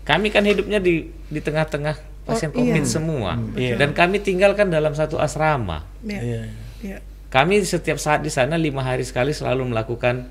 kami 0.01 0.33
kan 0.33 0.41
hidupnya 0.41 0.81
di 0.81 1.05
di 1.29 1.39
tengah-tengah 1.39 1.95
pasien 2.25 2.49
Oh, 2.49 2.57
COVID 2.57 2.83
iya. 2.83 2.89
semua. 2.89 3.31
Iya. 3.53 3.77
Dan 3.77 3.93
kami 3.93 4.17
tinggalkan 4.17 4.73
dalam 4.73 4.97
satu 4.97 5.21
asrama. 5.21 5.85
Ya. 6.01 6.19
iya 6.19 6.41
ya. 6.81 6.97
Kami 7.29 7.61
setiap 7.61 8.01
saat 8.01 8.25
di 8.25 8.33
sana 8.33 8.57
lima 8.57 8.81
hari 8.81 9.05
sekali 9.05 9.29
selalu 9.29 9.69
melakukan 9.69 10.25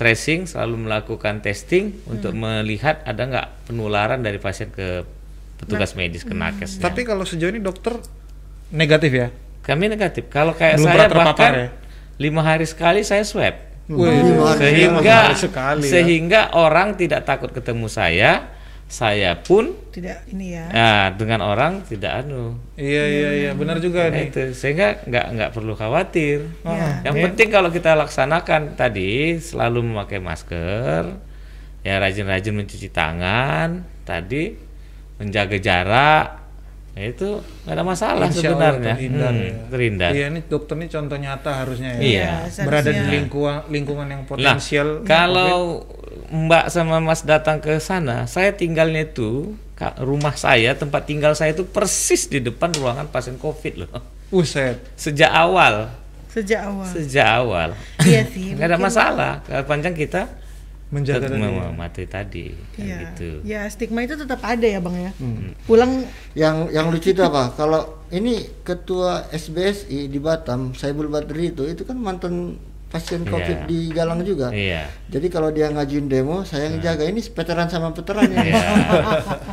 tracing, 0.00 0.48
selalu 0.48 0.88
melakukan 0.88 1.44
testing 1.44 2.00
untuk 2.08 2.32
melihat 2.32 3.04
ada 3.04 3.20
nggak 3.28 3.46
penularan 3.68 4.24
dari 4.24 4.40
pasien 4.40 4.72
ke 4.72 5.04
petugas 5.60 5.92
medis 5.92 6.24
ke 6.24 6.32
nakes. 6.32 6.80
tapi 6.80 7.04
kalau 7.04 7.28
sejauh 7.28 7.52
ini 7.52 7.60
dokter 7.60 8.00
negatif 8.72 9.12
ya 9.12 9.28
Kami 9.60 9.92
negatif. 9.92 10.32
Kalau 10.32 10.56
kayak 10.56 10.80
Belum 10.80 10.88
saya 10.88 10.96
pernah 10.96 11.08
terpapar 11.12 11.36
bahkan 11.36 11.52
ya? 11.52 11.68
lima 12.16 12.40
hari 12.40 12.64
sekali 12.64 13.04
saya 13.04 13.28
swab. 13.28 13.60
Wih, 13.92 14.08
sehingga 14.56 15.16
hari 15.28 15.36
sekali 15.36 15.84
ya. 15.84 15.92
sehingga 15.92 16.40
orang 16.56 16.96
tidak 16.96 17.28
takut 17.28 17.52
ketemu 17.52 17.86
saya, 17.92 18.48
saya 18.90 19.38
pun 19.38 19.70
Tidak 19.88 20.34
ini 20.34 20.58
ya. 20.58 20.66
nah, 20.66 21.04
dengan 21.14 21.40
orang 21.40 21.86
tidak 21.86 22.26
anu. 22.26 22.58
iya 22.74 23.06
iya 23.06 23.30
iya 23.32 23.50
benar 23.54 23.78
juga 23.78 24.10
Nah, 24.10 24.18
nih 24.18 24.28
itu 24.28 24.50
sehingga 24.50 25.06
nggak 25.06 25.26
nggak 25.30 25.50
perlu 25.54 25.72
khawatir. 25.72 26.50
Ah, 26.62 26.98
Yang 27.00 27.14
ini- 27.14 27.24
penting 27.24 27.48
kalau 27.48 27.70
kita 27.70 27.94
laksanakan 27.94 28.74
tadi 28.74 29.38
selalu 29.38 29.86
memakai 29.86 30.18
masker, 30.18 31.06
ya 31.80 31.94
rajin-rajin 31.96 32.50
mencuci 32.52 32.90
tangan, 32.90 33.86
tadi 34.02 34.58
menjaga 35.16 35.56
jarak, 35.56 36.26
ya 37.00 37.06
itu 37.08 37.28
nggak 37.64 37.72
ada 37.72 37.82
masalah 37.82 38.26
Insya 38.28 38.52
Allah 38.52 38.76
sebenarnya. 38.76 38.94
terhindar 38.94 39.32
Hmm, 39.32 39.40
ya. 39.40 39.52
terhindar. 39.66 40.10
Iya 40.12 40.26
ini 40.28 40.40
dokter 40.44 40.74
ini 40.74 40.86
contoh 40.86 41.16
nyata 41.16 41.50
harusnya 41.56 41.90
ya. 41.92 42.00
Iya. 42.00 42.28
Berada 42.62 42.90
di 42.90 43.04
lingkungan 43.10 43.56
lingkungan 43.66 44.06
yang 44.06 44.22
Nah, 44.22 44.28
potensial. 44.28 44.88
kalau 45.02 45.88
Mbak 46.28 46.64
sama 46.68 47.00
Mas 47.00 47.24
datang 47.24 47.58
ke 47.58 47.80
sana, 47.80 48.26
saya 48.26 48.52
tinggalnya 48.52 49.06
itu 49.06 49.56
rumah 49.98 50.36
saya, 50.36 50.74
tempat 50.74 51.02
tinggal 51.02 51.32
saya 51.32 51.50
itu 51.50 51.64
persis 51.64 52.28
di 52.28 52.38
depan 52.38 52.68
ruangan 52.70 53.08
pasien 53.08 53.34
COVID 53.34 53.74
loh. 53.78 53.90
Buset. 54.28 54.76
Sejak 54.94 55.26
awal, 55.28 55.88
Sejak 56.28 56.62
awal. 56.62 56.86
sejak 56.86 57.26
awal. 57.26 57.68
Iya 58.00 58.22
sih. 58.24 58.54
nggak 58.54 58.68
ada 58.68 58.78
masalah. 58.78 59.32
Kalau 59.42 59.64
panjang 59.64 59.90
kita 59.92 60.28
Menjaga 60.90 61.26
tadi. 61.26 61.38
mematuhi 61.38 62.04
tadi, 62.04 62.44
kan 62.68 62.82
Iya. 62.82 62.98
gitu. 63.04 63.30
Ya 63.42 63.60
stigma 63.66 64.02
itu 64.02 64.14
tetap 64.14 64.42
ada 64.42 64.62
ya 64.62 64.78
bang 64.78 64.96
ya. 65.00 65.12
Pulang 65.62 66.02
Yang 66.32 66.56
yang 66.70 66.86
lucu 66.88 67.08
itu 67.08 67.18
apa? 67.20 67.50
Kalau 67.52 67.80
ini 68.08 68.34
ketua 68.60 69.30
SBSI 69.30 70.06
di 70.06 70.18
Batam, 70.18 70.70
Saibul 70.72 71.06
Badri 71.06 71.50
itu 71.50 71.62
itu 71.64 71.82
kan 71.82 71.94
mantan 71.94 72.58
pasien 72.86 73.22
Iya. 73.22 73.30
COVID 73.30 73.58
di 73.64 73.78
Galang 73.88 74.18
juga. 74.20 74.50
Iya. 74.50 74.90
Jadi 75.06 75.26
kalau 75.26 75.48
dia 75.48 75.70
ngajuin 75.70 76.06
demo, 76.06 76.42
saya 76.42 76.66
yang 76.66 76.78
jaga 76.80 77.02
ini 77.04 77.22
veteran 77.22 77.66
sama 77.66 77.90
veteran 77.90 78.26
ini. 78.26 78.50
Iya. 78.50 78.62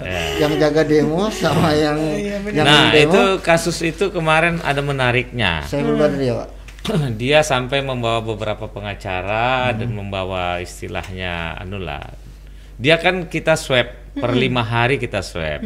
Iya. 0.02 0.22
yang 0.42 0.54
jaga 0.58 0.82
demo 0.84 1.30
sama 1.30 1.70
yang 1.72 2.02
Iya, 2.02 2.42
benar. 2.42 2.56
yang 2.56 2.66
Nah, 2.66 2.86
demo, 2.90 3.02
itu 3.04 3.22
kasus 3.42 3.78
itu 3.80 4.10
kemarin 4.10 4.58
ada 4.60 4.82
menariknya. 4.82 5.62
Saibul 5.64 5.94
Badri 5.96 6.28
ya, 6.28 6.42
Pak. 6.42 6.50
dia 7.22 7.44
sampai 7.44 7.84
membawa 7.84 8.24
beberapa 8.24 8.68
pengacara 8.72 9.76
dan 9.76 9.92
membawa 9.92 10.60
istilahnya 10.64 11.60
anu 11.60 11.80
lah. 11.82 12.04
Dia 12.78 13.02
kan 13.02 13.26
kita 13.28 13.58
swab 13.58 13.90
per 14.14 14.32
lima 14.38 14.62
hari 14.62 15.02
kita 15.02 15.26
swab. 15.26 15.66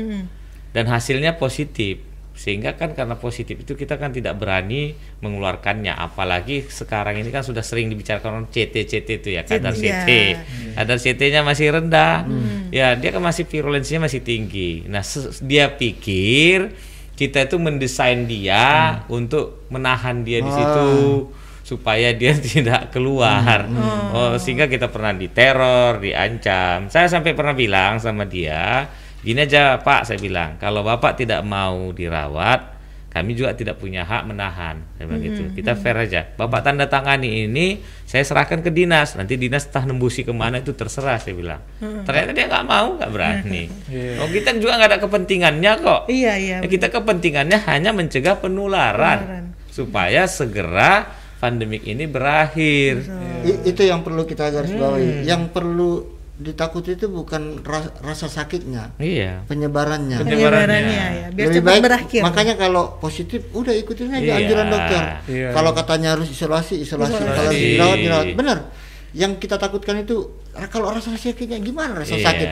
Dan 0.71 0.85
hasilnya 0.87 1.35
positif. 1.35 2.07
Sehingga 2.31 2.79
kan 2.79 2.95
karena 2.95 3.19
positif 3.19 3.59
itu 3.59 3.75
kita 3.75 3.99
kan 3.99 4.15
tidak 4.15 4.39
berani 4.39 4.95
mengeluarkannya. 5.19 5.91
Apalagi 5.91 6.63
sekarang 6.71 7.19
ini 7.19 7.27
kan 7.27 7.43
sudah 7.43 7.59
sering 7.59 7.91
dibicarakan 7.91 8.41
orang 8.41 8.47
CT 8.47 8.87
CT 8.87 9.09
itu 9.19 9.29
ya 9.35 9.43
kadar 9.43 9.75
CT, 9.75 9.83
CT 9.83 10.09
ya. 10.09 10.37
kadar 10.79 10.97
CT-nya 10.97 11.41
masih 11.43 11.67
rendah. 11.75 12.23
Ya 12.71 12.95
dia 12.95 13.11
kan 13.11 13.19
masih 13.19 13.43
virulensinya 13.43 14.07
masih 14.07 14.23
tinggi. 14.23 14.87
Nah 14.87 15.03
dia 15.43 15.75
pikir 15.75 16.71
kita 17.21 17.45
itu 17.45 17.61
mendesain 17.61 18.25
dia 18.25 18.97
untuk 19.05 19.69
menahan 19.69 20.25
dia 20.25 20.41
di 20.41 20.49
situ 20.49 20.89
supaya 21.61 22.09
dia 22.17 22.33
tidak 22.41 22.89
keluar. 22.89 23.69
Oh 24.09 24.33
sehingga 24.41 24.65
kita 24.65 24.89
pernah 24.89 25.13
diteror 25.13 26.01
diancam. 26.01 26.89
Saya 26.89 27.05
sampai 27.05 27.37
pernah 27.37 27.53
bilang 27.53 28.01
sama 28.01 28.25
dia 28.25 28.89
gini 29.21 29.45
aja 29.45 29.77
pak 29.77 30.09
saya 30.09 30.17
bilang. 30.17 30.57
Kalau 30.57 30.81
bapak 30.81 31.21
tidak 31.21 31.45
mau 31.45 31.93
dirawat 31.93 32.80
kami 33.11 33.35
juga 33.35 33.51
tidak 33.51 33.75
punya 33.75 34.01
hak 34.01 34.23
menahan. 34.23 34.79
Saya 34.95 35.03
bilang 35.03 35.19
gitu. 35.21 35.43
Kita 35.51 35.75
fair 35.75 35.99
aja. 35.99 36.23
Bapak 36.31 36.63
tanda 36.63 36.87
tangani 36.87 37.43
ini 37.43 37.77
saya 38.07 38.23
serahkan 38.23 38.63
ke 38.63 38.71
dinas. 38.71 39.19
Nanti 39.19 39.35
dinas 39.35 39.67
entah 39.67 39.83
nembusi 39.83 40.23
ke 40.23 40.31
mana 40.31 40.57
itu 40.57 40.71
terserah 40.71 41.19
saya 41.19 41.35
bilang. 41.35 41.59
Ternyata 41.77 42.31
dia 42.31 42.47
nggak 42.47 42.65
mau 42.65 42.95
nggak 42.95 43.11
berani. 43.11 43.63
Iya. 43.91 44.23
oh 44.23 44.31
kita 44.31 44.55
juga 44.55 44.79
nggak 44.79 44.89
ada 44.95 44.99
kepentingannya 44.99 45.71
kok. 45.77 46.01
Iya 46.07 46.33
iya. 46.39 46.57
Ya, 46.63 46.67
kita 46.67 46.87
kepentingannya 46.87 47.59
hanya 47.67 47.91
mencegah 47.91 48.39
penularan, 48.39 49.19
Penularan. 49.19 49.45
supaya 49.67 50.23
segera 50.25 51.11
pandemik 51.37 51.83
ini 51.83 52.07
berakhir. 52.07 53.03
I- 53.43 53.67
itu 53.67 53.81
yang 53.83 54.01
perlu 54.01 54.23
kita 54.23 54.47
garis 54.47 54.71
bawahi. 54.71 55.27
Yang 55.27 55.51
perlu 55.51 55.91
ditakuti 56.41 56.93
itu 56.93 57.05
bukan 57.05 57.61
ra- 57.61 57.93
rasa 58.01 58.25
sakitnya, 58.25 58.97
Iya. 58.97 59.45
penyebarannya. 59.45 60.17
Penyebarannya 60.17 60.81
ya. 60.81 61.27
Biar 61.29 61.47
Lebih 61.47 61.55
cepat 61.55 61.69
baik 61.69 61.81
berakhir. 61.81 62.21
makanya 62.21 62.53
kalau 62.55 62.97
positif 62.97 63.45
udah 63.51 63.71
ikutin 63.71 64.09
aja 64.09 64.19
Iya. 64.19 64.35
anjuran 64.41 64.67
dokter. 64.67 65.01
Iya. 65.25 65.47
Kalau 65.51 65.71
katanya 65.71 66.07
harus 66.13 66.27
isolasi, 66.27 66.81
isolasi. 66.81 67.13
Isolasi. 67.13 67.37
Kalau 67.37 67.51
dirawat, 67.53 67.97
dirawat. 67.97 68.25
Benar. 68.33 68.57
Yang 69.11 69.31
kita 69.39 69.55
takutkan 69.55 69.99
itu 69.99 70.17
ah, 70.51 70.65
kalau 70.65 70.87
rasa 70.87 71.11
sakitnya 71.11 71.59
gimana 71.59 71.99
rasa 71.99 72.15
Iya. 72.15 72.25
sakit? 72.25 72.49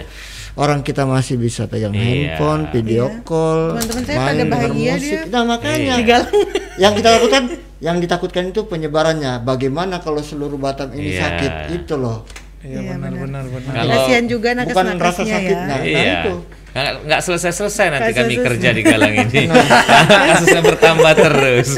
Orang 0.54 0.82
kita 0.82 1.04
masih 1.04 1.36
bisa 1.36 1.66
pegang 1.66 1.92
Iya. 1.92 2.04
handphone, 2.36 2.70
video 2.70 3.08
Iya. 3.08 3.24
call, 3.24 3.62
Teman-teman 3.74 4.04
saya 4.04 4.18
main 4.18 4.28
pada 4.30 4.46
bahagia 4.50 4.94
musik. 4.94 5.02
dia. 5.02 5.22
Nah, 5.30 5.44
makanya 5.46 5.96
Galang. 6.02 6.32
yang 6.78 6.94
kita 6.94 7.10
lakukan 7.12 7.44
yang 7.80 7.98
ditakutkan 7.98 8.44
itu 8.46 8.62
penyebarannya. 8.64 9.40
Bagaimana 9.42 9.98
kalau 9.98 10.20
seluruh 10.20 10.56
Batam 10.56 10.92
ini 10.92 11.16
Iya. 11.16 11.22
sakit? 11.24 11.52
Itu 11.74 11.96
loh. 11.96 12.28
Iya 12.60 12.76
Iya, 12.76 12.92
benar 12.92 13.12
benar. 13.16 13.44
benar 13.48 13.84
Kasihan 13.88 14.26
juga 14.28 14.50
nakes 14.52 14.76
Bukan 14.76 14.86
rasa 14.86 15.00
nakesnya 15.00 15.38
sakitnya. 15.38 15.56
ya. 15.56 15.70
Nah, 15.70 15.80
iya. 15.80 16.14
itu. 16.20 16.34
Nggak, 16.70 17.22
selesai-selesai 17.26 17.86
nanti 17.90 18.12
Nggak 18.14 18.26
kami 18.30 18.36
kerja 18.40 18.70
di 18.72 18.82
Galang 18.86 19.14
ini. 19.16 19.44
Kasusnya 20.30 20.62
bertambah 20.62 21.14
terus. 21.18 21.70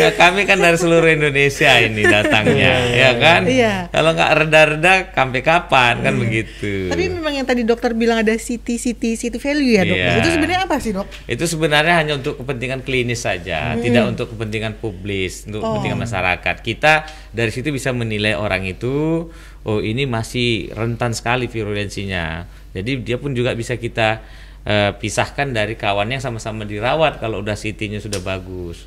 Ya 0.00 0.16
kami 0.16 0.48
kan 0.48 0.58
dari 0.58 0.80
seluruh 0.80 1.12
Indonesia 1.12 1.76
ini 1.76 2.02
datangnya, 2.02 2.74
ya 2.88 3.10
kan? 3.20 3.44
Iya. 3.44 3.74
Kalau 3.92 4.16
nggak 4.16 4.30
reda-reda 4.40 4.92
sampai 5.12 5.40
kapan 5.44 5.94
kan 6.00 6.14
begitu. 6.16 6.88
Tapi 6.88 7.04
memang 7.12 7.32
yang 7.36 7.46
tadi 7.46 7.62
dokter 7.62 7.92
bilang 7.92 8.24
ada 8.24 8.32
city 8.40 8.80
city 8.80 9.14
city 9.14 9.36
value 9.36 9.76
ya 9.76 9.82
dok. 9.84 9.96
Iya. 9.96 10.12
Itu 10.24 10.28
sebenarnya 10.34 10.62
apa 10.64 10.76
sih 10.80 10.92
dok? 10.96 11.06
itu 11.30 11.44
sebenarnya 11.46 11.94
hanya 12.02 12.12
untuk 12.18 12.42
kepentingan 12.42 12.80
klinis 12.82 13.22
saja, 13.22 13.76
tidak 13.76 14.04
untuk 14.08 14.34
kepentingan 14.34 14.80
publis, 14.80 15.44
untuk 15.46 15.60
Oh. 15.60 15.76
kepentingan 15.76 16.00
masyarakat. 16.00 16.56
Kita 16.60 17.04
dari 17.30 17.52
situ 17.52 17.68
bisa 17.70 17.92
menilai 17.92 18.34
orang 18.34 18.64
itu, 18.64 19.28
oh 19.62 19.78
ini 19.78 20.08
masih 20.08 20.72
rentan 20.72 21.12
sekali 21.12 21.46
virulensinya. 21.46 22.48
Jadi 22.70 23.00
dia 23.00 23.16
pun 23.16 23.32
juga 23.32 23.50
bisa 23.52 23.74
kita 23.74 24.22
eh, 24.60 24.92
pisahkan 24.92 25.48
dari 25.48 25.72
kawannya 25.72 26.16
yang 26.16 26.24
sama-sama 26.24 26.62
dirawat 26.62 27.16
kalau 27.16 27.40
udah 27.40 27.54
CT-nya 27.54 27.98
sudah 27.98 28.20
bagus. 28.20 28.86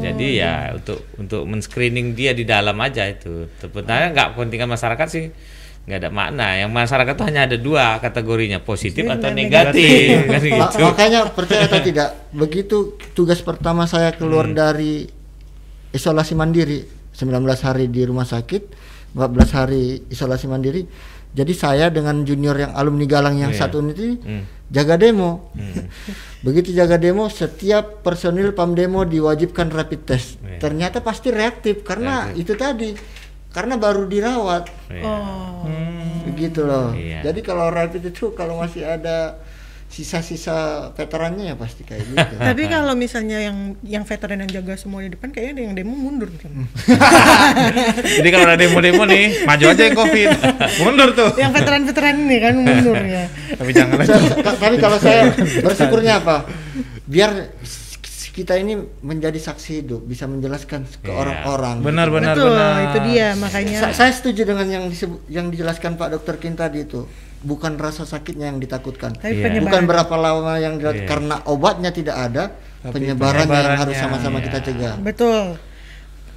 Jadi 0.00 0.36
ya 0.36 0.72
untuk 0.72 1.04
untuk 1.14 1.44
men-screening 1.44 2.12
dia 2.12 2.32
di 2.32 2.42
dalam 2.42 2.74
aja 2.76 3.04
itu. 3.04 3.46
Sebenarnya 3.56 4.10
nggak 4.10 4.26
kepentingan 4.32 4.66
masyarakat 4.66 5.08
sih 5.08 5.26
nggak 5.80 5.98
ada 5.98 6.10
makna. 6.10 6.48
Yang 6.56 6.70
masyarakat 6.72 7.12
tuh 7.14 7.26
hanya 7.26 7.42
ada 7.44 7.56
dua 7.56 7.98
kategorinya 7.98 8.58
positif 8.58 9.04
atau 9.06 9.28
negatif. 9.30 10.24
kan 10.24 10.40
Ma- 10.56 10.68
gitu. 10.68 10.78
makanya 10.82 11.20
percaya 11.28 11.64
atau 11.66 11.80
tidak 11.80 12.08
begitu 12.30 12.76
tugas 13.12 13.40
pertama 13.40 13.84
saya 13.84 14.12
keluar 14.12 14.44
Hmm. 14.44 14.56
dari 14.56 15.04
isolasi 15.90 16.32
mandiri 16.32 16.86
19 17.12 17.42
hari 17.60 17.86
di 17.86 18.02
rumah 18.02 18.24
sakit 18.24 18.62
14 19.12 19.50
hari 19.52 19.82
isolasi 20.06 20.46
mandiri 20.46 20.86
jadi 21.30 21.52
saya 21.52 21.86
dengan 21.88 22.22
junior 22.22 22.54
yang 22.54 22.72
alumni 22.72 23.06
Galang 23.06 23.36
yang 23.36 23.50
Iya. 23.50 23.60
satu 23.60 23.78
unit 23.78 23.96
ini 23.96 24.16
Hmm. 24.18 24.42
jaga 24.66 24.94
demo 24.94 25.50
begitu 26.40 26.70
jaga 26.70 26.96
demo 26.96 27.26
setiap 27.26 28.00
personil 28.00 28.50
pam 28.50 28.72
demo 28.72 29.02
diwajibkan 29.04 29.68
rapid 29.68 30.00
test 30.04 30.38
Iya. 30.38 30.58
ternyata 30.58 30.98
pasti 31.00 31.28
reaktif 31.28 31.82
karena 31.82 32.28
Reaktif. 32.28 32.40
itu 32.40 32.52
tadi 32.54 32.90
karena 33.50 33.74
baru 33.76 34.04
dirawat 34.04 34.64
Iya. 34.88 35.02
Oh. 35.02 35.66
begitu 36.24 36.62
loh 36.62 36.90
Iya. 36.92 37.22
jadi 37.22 37.40
kalau 37.40 37.66
rapid 37.68 38.02
itu 38.04 38.30
kalau 38.32 38.58
masih 38.58 38.82
ada 38.82 39.38
sisa-sisa 39.90 40.54
veterannya 40.94 41.50
ya 41.50 41.56
pasti 41.56 41.82
kayak 41.82 42.04
gitu 42.06 42.34
Tapi 42.46 42.62
kalau 42.64 42.94
misalnya 42.94 43.42
yang 43.42 43.58
yang 43.82 44.04
veteran 44.04 44.38
yang 44.38 44.50
jaga 44.52 44.74
semua 44.74 45.02
di 45.02 45.10
depan 45.10 45.28
kayaknya 45.28 45.52
ada 45.52 45.62
yang 45.62 45.74
demo 45.74 45.92
mundur 45.92 46.30
kan. 46.32 46.50
Jadi 48.16 48.28
kalau 48.28 48.44
ada 48.46 48.56
demo-demo 48.56 49.02
nih, 49.04 49.42
maju 49.42 49.64
aja 49.66 49.82
yang 49.82 49.96
covid, 49.96 50.28
mundur 50.80 51.08
tuh. 51.12 51.30
yang 51.36 51.50
veteran-veteran 51.50 52.14
ini 52.18 52.36
kan 52.38 52.54
mundur 52.54 52.96
ya. 52.96 53.24
Tapi 53.52 53.70
jangan 53.72 53.98
tapi 54.56 54.76
kalau 54.78 54.96
saya 54.96 55.34
bersyukurnya 55.60 56.22
apa 56.22 56.46
biar 57.04 57.50
kita 58.30 58.54
ini 58.54 58.72
menjadi 59.02 59.36
saksi 59.36 59.82
hidup 59.82 60.06
bisa 60.06 60.24
menjelaskan 60.24 60.86
ke 60.96 61.10
Iya. 61.10 61.18
orang-orang 61.18 61.76
Benar 61.82 62.08
benar 62.08 62.34
Betul, 62.38 62.54
benar. 62.54 62.74
itu 62.86 62.98
dia 63.10 63.26
makanya. 63.34 63.78
Sa- 63.82 63.96
saya 63.96 64.12
setuju 64.14 64.46
dengan 64.46 64.66
yang 64.66 64.84
disebut 64.86 65.26
yang 65.26 65.50
dijelaskan 65.50 65.98
Pak 65.98 66.14
Dokter 66.14 66.38
Kin 66.38 66.54
tadi 66.54 66.86
itu 66.86 67.10
bukan 67.40 67.72
rasa 67.74 68.04
sakitnya 68.04 68.48
yang 68.48 68.58
ditakutkan 68.58 69.12
Tapi 69.12 69.32
Iya. 69.32 69.44
penyebaran. 69.46 69.64
bukan 69.64 69.82
berapa 69.86 70.14
lama 70.14 70.52
yang 70.56 70.74
Iya. 70.76 71.04
karena 71.04 71.36
obatnya 71.44 71.90
tidak 71.90 72.16
ada 72.16 72.44
Tapi 72.80 72.92
penyebarannya 72.94 73.38
yang 73.38 73.48
penyebarannya. 73.48 73.80
harus 73.80 73.96
sama-sama 73.96 74.38
Iya. 74.38 74.44
kita 74.46 74.58
cegah 74.62 74.94
Betul. 74.98 75.44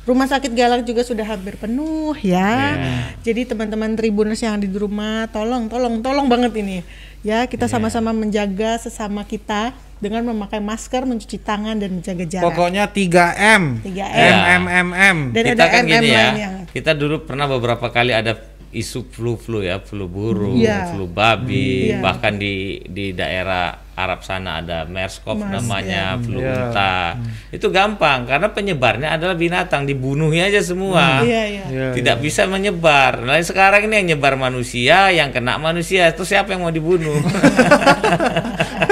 Rumah 0.04 0.28
sakit 0.28 0.52
Galak 0.52 0.84
juga 0.84 1.00
sudah 1.00 1.24
hampir 1.24 1.56
penuh 1.56 2.12
ya. 2.20 2.76
Iya. 2.76 3.16
Jadi 3.24 3.48
teman-teman 3.48 3.96
Tribuners 3.96 4.36
yang 4.38 4.60
ada 4.60 4.68
di 4.68 4.76
rumah, 4.76 5.32
tolong, 5.32 5.72
tolong, 5.72 6.04
tolong 6.04 6.28
banget 6.28 6.52
ini. 6.60 6.84
Ya, 7.24 7.48
kita 7.48 7.66
Iya. 7.66 7.80
sama-sama 7.80 8.12
menjaga 8.12 8.76
sesama 8.78 9.24
kita 9.24 9.72
dengan 9.98 10.28
memakai 10.28 10.60
masker, 10.60 11.08
mencuci 11.08 11.40
tangan 11.40 11.80
dan 11.80 11.96
menjaga 11.96 12.28
jarak. 12.28 12.44
Pokoknya 12.46 12.84
3M. 12.86 13.80
3M. 13.80 14.12
M 14.12 14.40
M 14.44 14.64
M 14.68 14.90
M. 14.92 15.18
Dan 15.32 15.44
kita 15.46 15.64
ada 15.64 15.72
kan 15.72 15.82
MM 15.82 15.92
gini 15.96 16.10
ya, 16.10 16.20
lainnya. 16.22 16.50
kita 16.68 16.92
dulu 16.92 17.24
pernah 17.24 17.48
beberapa 17.48 17.88
kali 17.88 18.12
ada 18.12 18.36
isu 18.74 19.06
flu-flu 19.08 19.62
ya, 19.62 19.78
flu 19.80 20.10
burung, 20.10 20.58
Iya. 20.58 20.90
flu 20.92 21.06
babi, 21.06 21.94
Iya. 21.94 22.02
bahkan 22.02 22.36
di 22.36 22.82
di 22.84 23.14
daerah 23.14 23.78
Arab 23.94 24.26
sana 24.26 24.58
ada 24.58 24.90
MERS-CoV 24.90 25.38
Mers, 25.38 25.54
namanya, 25.54 26.18
flu 26.18 26.42
Iya. 26.42 26.74
unta. 26.74 26.98
Itu 27.54 27.70
gampang 27.70 28.26
karena 28.26 28.50
penyebarnya 28.50 29.14
adalah 29.14 29.38
binatang, 29.38 29.86
dibunuhnya 29.86 30.50
aja 30.50 30.66
semua. 30.66 31.22
Iya, 31.22 31.44
iya. 31.46 31.64
Iya, 31.70 31.88
Tidak 31.94 32.18
bisa 32.18 32.50
menyebar. 32.50 33.22
Nah, 33.22 33.38
sekarang 33.40 33.86
ini 33.86 34.02
yang 34.02 34.18
nyebar 34.18 34.34
manusia, 34.34 35.14
yang 35.14 35.30
kena 35.30 35.62
manusia, 35.62 36.10
itu 36.10 36.26
siapa 36.26 36.58
yang 36.58 36.66
mau 36.66 36.74
dibunuh? 36.74 37.22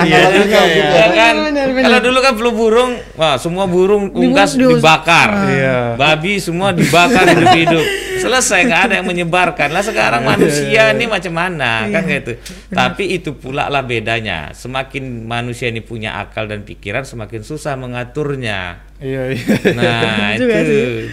Iya 0.00 0.16
Analoginya 0.20 0.60
juga 0.60 0.60
ya. 0.68 0.88
Ya 0.88 1.06
kan? 1.10 1.34
Benar, 1.40 1.66
benar. 1.68 1.82
Kalau 1.82 1.98
dulu 2.00 2.18
kan 2.20 2.34
flu 2.34 2.50
burung, 2.52 2.92
wah 3.14 3.34
semua 3.36 3.64
burung 3.64 4.04
unggas 4.10 4.54
dibakar. 4.54 5.30
Iya. 5.48 5.78
Babi 5.94 6.38
semua 6.38 6.70
dibakar 6.70 7.24
hidup-hidup. 7.26 7.86
Selesai 8.18 8.66
nggak 8.66 8.82
ada 8.82 8.94
yang 8.98 9.06
menyebarkan. 9.06 9.70
Lah 9.70 9.80
sekarang 9.80 10.26
manusia 10.26 10.90
ini 10.90 11.06
macam 11.06 11.30
mana 11.30 11.86
kan 11.86 12.02
gitu. 12.02 12.34
Tapi 12.68 13.14
itu 13.14 13.30
pula 13.32 13.66
lah 13.66 13.80
bedanya. 13.80 14.50
Semakin 14.50 15.22
manusia 15.22 15.70
ini 15.70 15.78
punya 15.78 16.18
akal 16.18 16.44
dan 16.44 16.62
pikiran, 16.62 17.06
semakin 17.06 17.46
susah 17.46 17.78
mengaturnya. 17.78 18.82
Iya 18.98 19.30
iya. 19.30 19.54
Nah 19.78 20.34
itu. 20.34 20.50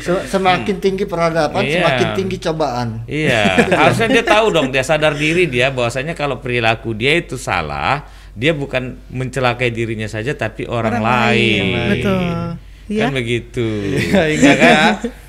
Se- 0.01 0.25
semakin 0.25 0.82
tinggi 0.82 1.06
peradaban 1.06 1.62
Iya. 1.62 1.86
semakin 1.86 2.08
tinggi 2.18 2.38
cobaan 2.42 3.06
Iya, 3.06 3.70
harusnya 3.70 4.10
dia 4.10 4.25
tahu 4.25 4.50
dong, 4.50 4.74
dia 4.74 4.82
sadar 4.82 5.13
diri 5.13 5.45
dia 5.45 5.69
bahwasanya 5.69 6.17
kalau 6.17 6.41
perilaku 6.41 6.98
dia 6.98 7.13
itu 7.13 7.38
salah, 7.38 8.02
dia 8.36 8.52
bukan 8.52 9.00
mencelakai 9.10 9.71
dirinya 9.71 10.06
saja 10.06 10.36
tapi 10.36 10.67
orang, 10.67 11.00
Orang 11.00 11.04
lain. 11.04 11.63
lain, 11.71 11.89
betul. 11.95 12.21
Iya. 12.86 13.10
Kan 13.10 13.17
begitu. 13.17 13.65
Iya 13.98 14.24
ingat 14.30 14.58
ya. 14.62 14.78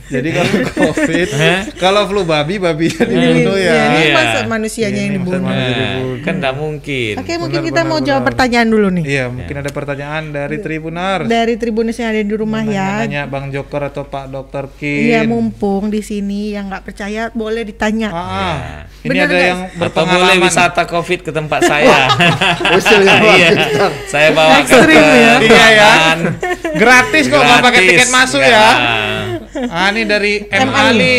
Jadi 0.06 0.28
kalau 0.30 0.52
covid, 0.72 1.28
kalau 1.76 2.02
flu 2.06 2.22
babi 2.22 2.56
babinya 2.56 3.02
dibunuh 3.04 3.54
Iya, 3.54 3.68
ya. 3.68 3.82
ini 3.84 3.98
Iya. 4.00 4.14
masa 4.14 4.38
manusianya 4.44 5.00
yang 5.00 5.10
Ini 5.10 5.18
masa 5.18 5.26
dibunuh. 5.28 5.42
manusia. 5.44 5.74
Dibunuh. 5.76 6.16
kan 6.22 6.34
tidak 6.36 6.54
mungkin. 6.56 7.12
Oke, 7.16 7.32
mungkin 7.36 7.52
Benar, 7.56 7.68
kita 7.68 7.80
benar, 7.80 7.90
mau 7.90 7.98
jawab 7.98 8.14
benar. 8.16 8.28
pertanyaan 8.28 8.68
dulu 8.68 8.88
nih. 8.92 9.04
Iya 9.04 9.24
mungkin 9.28 9.54
ada 9.56 9.70
pertanyaan 9.70 10.22
dari 10.28 10.56
Tribuners. 10.58 11.26
Dari 11.26 11.54
Tribuners 11.56 11.96
yang 11.96 12.08
ada 12.08 12.22
di 12.22 12.34
rumah 12.34 12.62
ya. 12.62 12.88
Nanya 13.00 13.22
Bang 13.24 13.46
Joker 13.48 13.82
atau 13.84 14.02
Pak 14.04 14.24
Dokter 14.28 14.64
Kin. 14.72 15.06
Iya, 15.08 15.20
mumpung 15.24 15.88
di 15.88 16.00
sini 16.00 16.52
yang 16.52 16.66
nggak 16.66 16.82
percaya 16.82 17.28
boleh 17.32 17.62
ditanya. 17.62 18.08
Ah, 18.08 18.22
ah. 18.22 18.56
Ini 19.00 19.08
Bener 19.08 19.22
ada 19.22 19.26
nggak? 19.28 19.42
yang 19.44 19.60
Atau 19.60 19.74
boleh 19.74 19.90
berpengalaman. 20.06 20.42
wisata 20.44 20.82
covid 20.84 21.18
ke 21.20 21.30
tempat 21.30 21.60
saya. 21.62 21.98
Yang 22.66 23.26
Iya, 23.28 23.48
saya 24.06 24.28
bawa 24.30 24.60
Ekstrim 24.60 24.94
ya. 24.96 25.34
Iya 25.40 25.66
ya. 25.68 25.90
Gratis 26.72 27.24
kok 27.26 27.38
nggak 27.38 27.60
pakai 27.60 27.80
tiket 27.84 28.08
masuk 28.08 28.40
ya. 28.40 28.66
Ah 29.72 29.88
ini 29.90 30.02
dari 30.04 30.44
M. 30.48 30.68
Ali. 30.70 31.18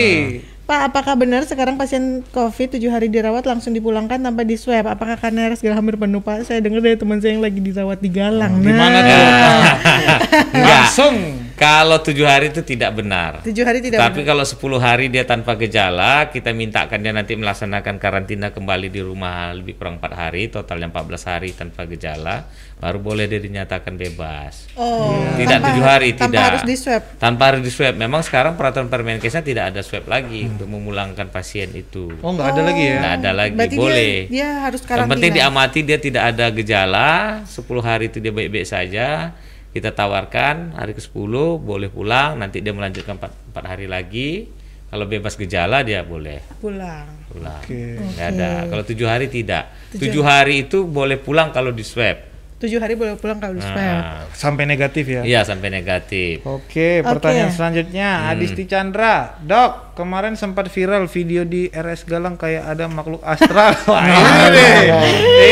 Pak, 0.67 0.91
apakah 0.91 1.15
benar 1.15 1.47
sekarang 1.47 1.79
pasien 1.79 2.27
COVID 2.35 2.75
7 2.75 2.91
hari 2.91 3.07
dirawat 3.07 3.47
langsung 3.47 3.71
dipulangkan 3.71 4.19
tanpa 4.19 4.43
di 4.43 4.59
swab? 4.59 4.83
Apakah 4.83 5.15
karena 5.15 5.47
RS 5.47 5.63
hampir 5.63 5.95
penuh 5.95 6.19
Pak? 6.19 6.43
Saya 6.43 6.59
dengar 6.59 6.83
dari 6.83 6.99
teman 6.99 7.23
saya 7.23 7.39
yang 7.39 7.43
lagi 7.47 7.63
dirawat 7.63 8.03
di 8.03 8.11
Galang. 8.11 8.59
Di 8.59 8.75
mana 8.75 8.99
Nah, 8.99 9.07
tuh? 9.07 9.15
Enggak. 10.59 10.91
Langsung. 10.91 11.15
Kalau 11.57 11.97
tujuh 11.99 12.21
hari 12.21 12.53
itu 12.53 12.61
tidak 12.61 12.93
benar. 12.93 13.41
7 13.41 13.49
hari 13.65 13.81
tidak 13.81 13.97
Tapi 13.97 14.21
benar. 14.21 14.29
kalau 14.29 14.45
10 14.45 14.77
hari 14.77 15.09
dia 15.09 15.25
tanpa 15.25 15.57
gejala, 15.57 16.29
kita 16.29 16.53
mintakan 16.53 17.01
dia 17.01 17.09
nanti 17.09 17.33
melaksanakan 17.33 17.97
karantina 17.97 18.53
kembali 18.53 18.87
di 18.87 19.01
rumah 19.01 19.49
lebih 19.51 19.73
kurang 19.73 19.97
4 19.97 20.13
hari, 20.13 20.53
totalnya 20.53 20.85
14 20.85 21.25
hari 21.25 21.49
tanpa 21.51 21.89
gejala, 21.89 22.45
baru 22.77 23.01
boleh 23.01 23.25
dia 23.25 23.41
dinyatakan 23.41 23.97
bebas. 23.97 24.69
Oh, 24.77 25.17
Tidak 25.33 25.49
tanpa- 25.49 25.67
tujuh 25.67 25.81
hari, 25.83 26.09
tanpa 26.13 26.29
tidak. 26.29 26.45
harus 26.45 26.61
di 26.61 26.75
swab. 26.77 27.01
Tanpa 27.17 27.43
harus 27.49 27.61
di 27.65 27.71
swab. 27.73 27.93
Memang 27.97 28.21
sekarang 28.21 28.53
peraturan 28.53 28.85
Permenkesnya 28.87 29.41
tidak 29.41 29.73
ada 29.73 29.81
swab 29.81 30.05
lagi 30.05 30.45
untuk 30.45 30.69
memulangkan 30.69 31.25
pasien 31.27 31.73
itu. 31.73 32.13
Oh 32.21 32.37
nggak 32.37 32.53
ada 32.53 32.61
lagi 32.63 32.83
ya? 32.85 32.95
Nggak 33.01 33.13
ada 33.17 33.31
lagi, 33.33 33.53
Berarti 33.57 33.73
dia- 33.73 33.81
boleh. 33.81 34.15
Dia, 34.29 34.49
harus 34.61 34.79
Yang 34.79 34.89
karantina. 34.93 35.09
penting 35.11 35.31
diamati 35.33 35.79
dia 35.81 35.97
tidak 35.97 36.23
ada 36.29 36.45
gejala, 36.53 37.09
10 37.43 37.81
hari 37.81 38.13
itu 38.13 38.21
dia 38.21 38.29
baik-baik 38.29 38.69
saja. 38.69 39.33
Kita 39.77 39.93
tawarkan 39.93 40.73
hari 40.73 40.97
ke-10 40.97 41.61
boleh 41.61 41.85
pulang, 41.93 42.41
nanti 42.41 42.65
dia 42.65 42.73
melanjutkan 42.73 43.21
4, 43.21 43.53
hari 43.61 43.85
lagi. 43.85 44.49
Kalau 44.89 45.05
bebas 45.05 45.37
gejala 45.37 45.85
dia 45.85 46.01
boleh 46.01 46.41
pulang. 46.57 47.05
pulang. 47.29 47.61
Oke. 47.61 48.01
Nggak 48.17 48.27
ada. 48.33 48.65
Kalau 48.73 48.83
tujuh 48.89 49.05
hari 49.05 49.29
tidak. 49.29 49.69
Tujuh 49.93 50.09
Tujuh 50.09 50.23
hari 50.25 50.65
itu 50.65 50.89
boleh 50.89 51.21
pulang 51.21 51.53
kalau 51.53 51.69
di 51.69 51.85
swab. 51.85 52.17
7 52.57 52.73
hari 52.75 52.93
boleh 52.93 53.13
pulang 53.15 53.37
kalau. 53.37 53.53
Nah, 53.53 54.25
Sampai 54.33 54.65
negatif 54.65 55.05
ya. 55.05 55.21
iya 55.21 55.41
sampai 55.41 55.69
negatif. 55.69 56.41
Oke, 56.41 57.05
pertanyaan 57.05 57.49
selanjutnya 57.49 58.25
Adisti 58.27 58.65
Chandra, 58.65 59.37
Dok, 59.39 59.93
kemarin 59.93 60.33
sempat 60.33 60.65
viral 60.67 61.05
video 61.05 61.41
di 61.43 61.65
RS 61.67 62.01
Galang 62.03 62.33
kayak 62.33 62.65
ada 62.67 62.85
makhluk 62.87 63.21
astral. 63.21 63.77
Wah, 63.85 64.01
ini 64.01 64.57
nih, 64.57 64.81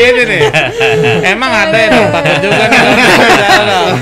ini 0.02 0.22
nih. 0.24 0.42
Emang 1.28 1.46
ada 1.48 1.76
ya 1.76 1.88
dok? 1.88 2.06
Takut 2.10 2.36
juga 2.42 2.64
nih. 2.64 2.80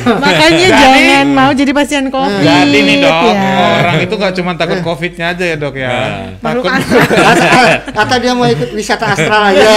Makanya 0.25 0.69
jangan 0.71 1.27
mau 1.29 1.51
jadi 1.53 1.73
pasien 1.73 2.09
COVID. 2.09 2.40
Jadi 2.40 2.79
nih 2.81 2.97
dok, 3.01 3.12
ya. 3.12 3.53
orang 3.79 3.97
itu 4.01 4.14
gak 4.14 4.33
cuma 4.35 4.53
takut 4.55 4.81
covidnya 4.81 5.27
aja 5.33 5.45
ya 5.45 5.57
dok 5.57 5.75
ya. 5.77 5.93
Makhluk 6.40 6.64
Takut 6.64 7.21
astral. 7.33 7.64
atau, 7.93 8.17
dia 8.17 8.33
mau 8.33 8.49
ikut 8.49 8.73
wisata 8.73 9.12
astral 9.12 9.53
aja 9.53 9.69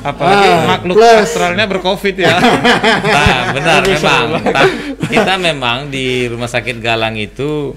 apalagi 0.00 0.46
Ah, 0.46 0.58
makhluk 0.68 0.94
plus. 0.94 1.26
astralnya 1.26 1.66
bercovid 1.66 2.14
ya. 2.16 2.35
Nah, 3.02 3.40
benar 3.56 3.80
memang. 3.86 4.26
Ta- 4.52 4.74
kita 5.06 5.32
memang 5.38 5.78
di 5.88 6.26
rumah 6.26 6.50
sakit 6.50 6.78
Galang 6.82 7.16
itu 7.16 7.74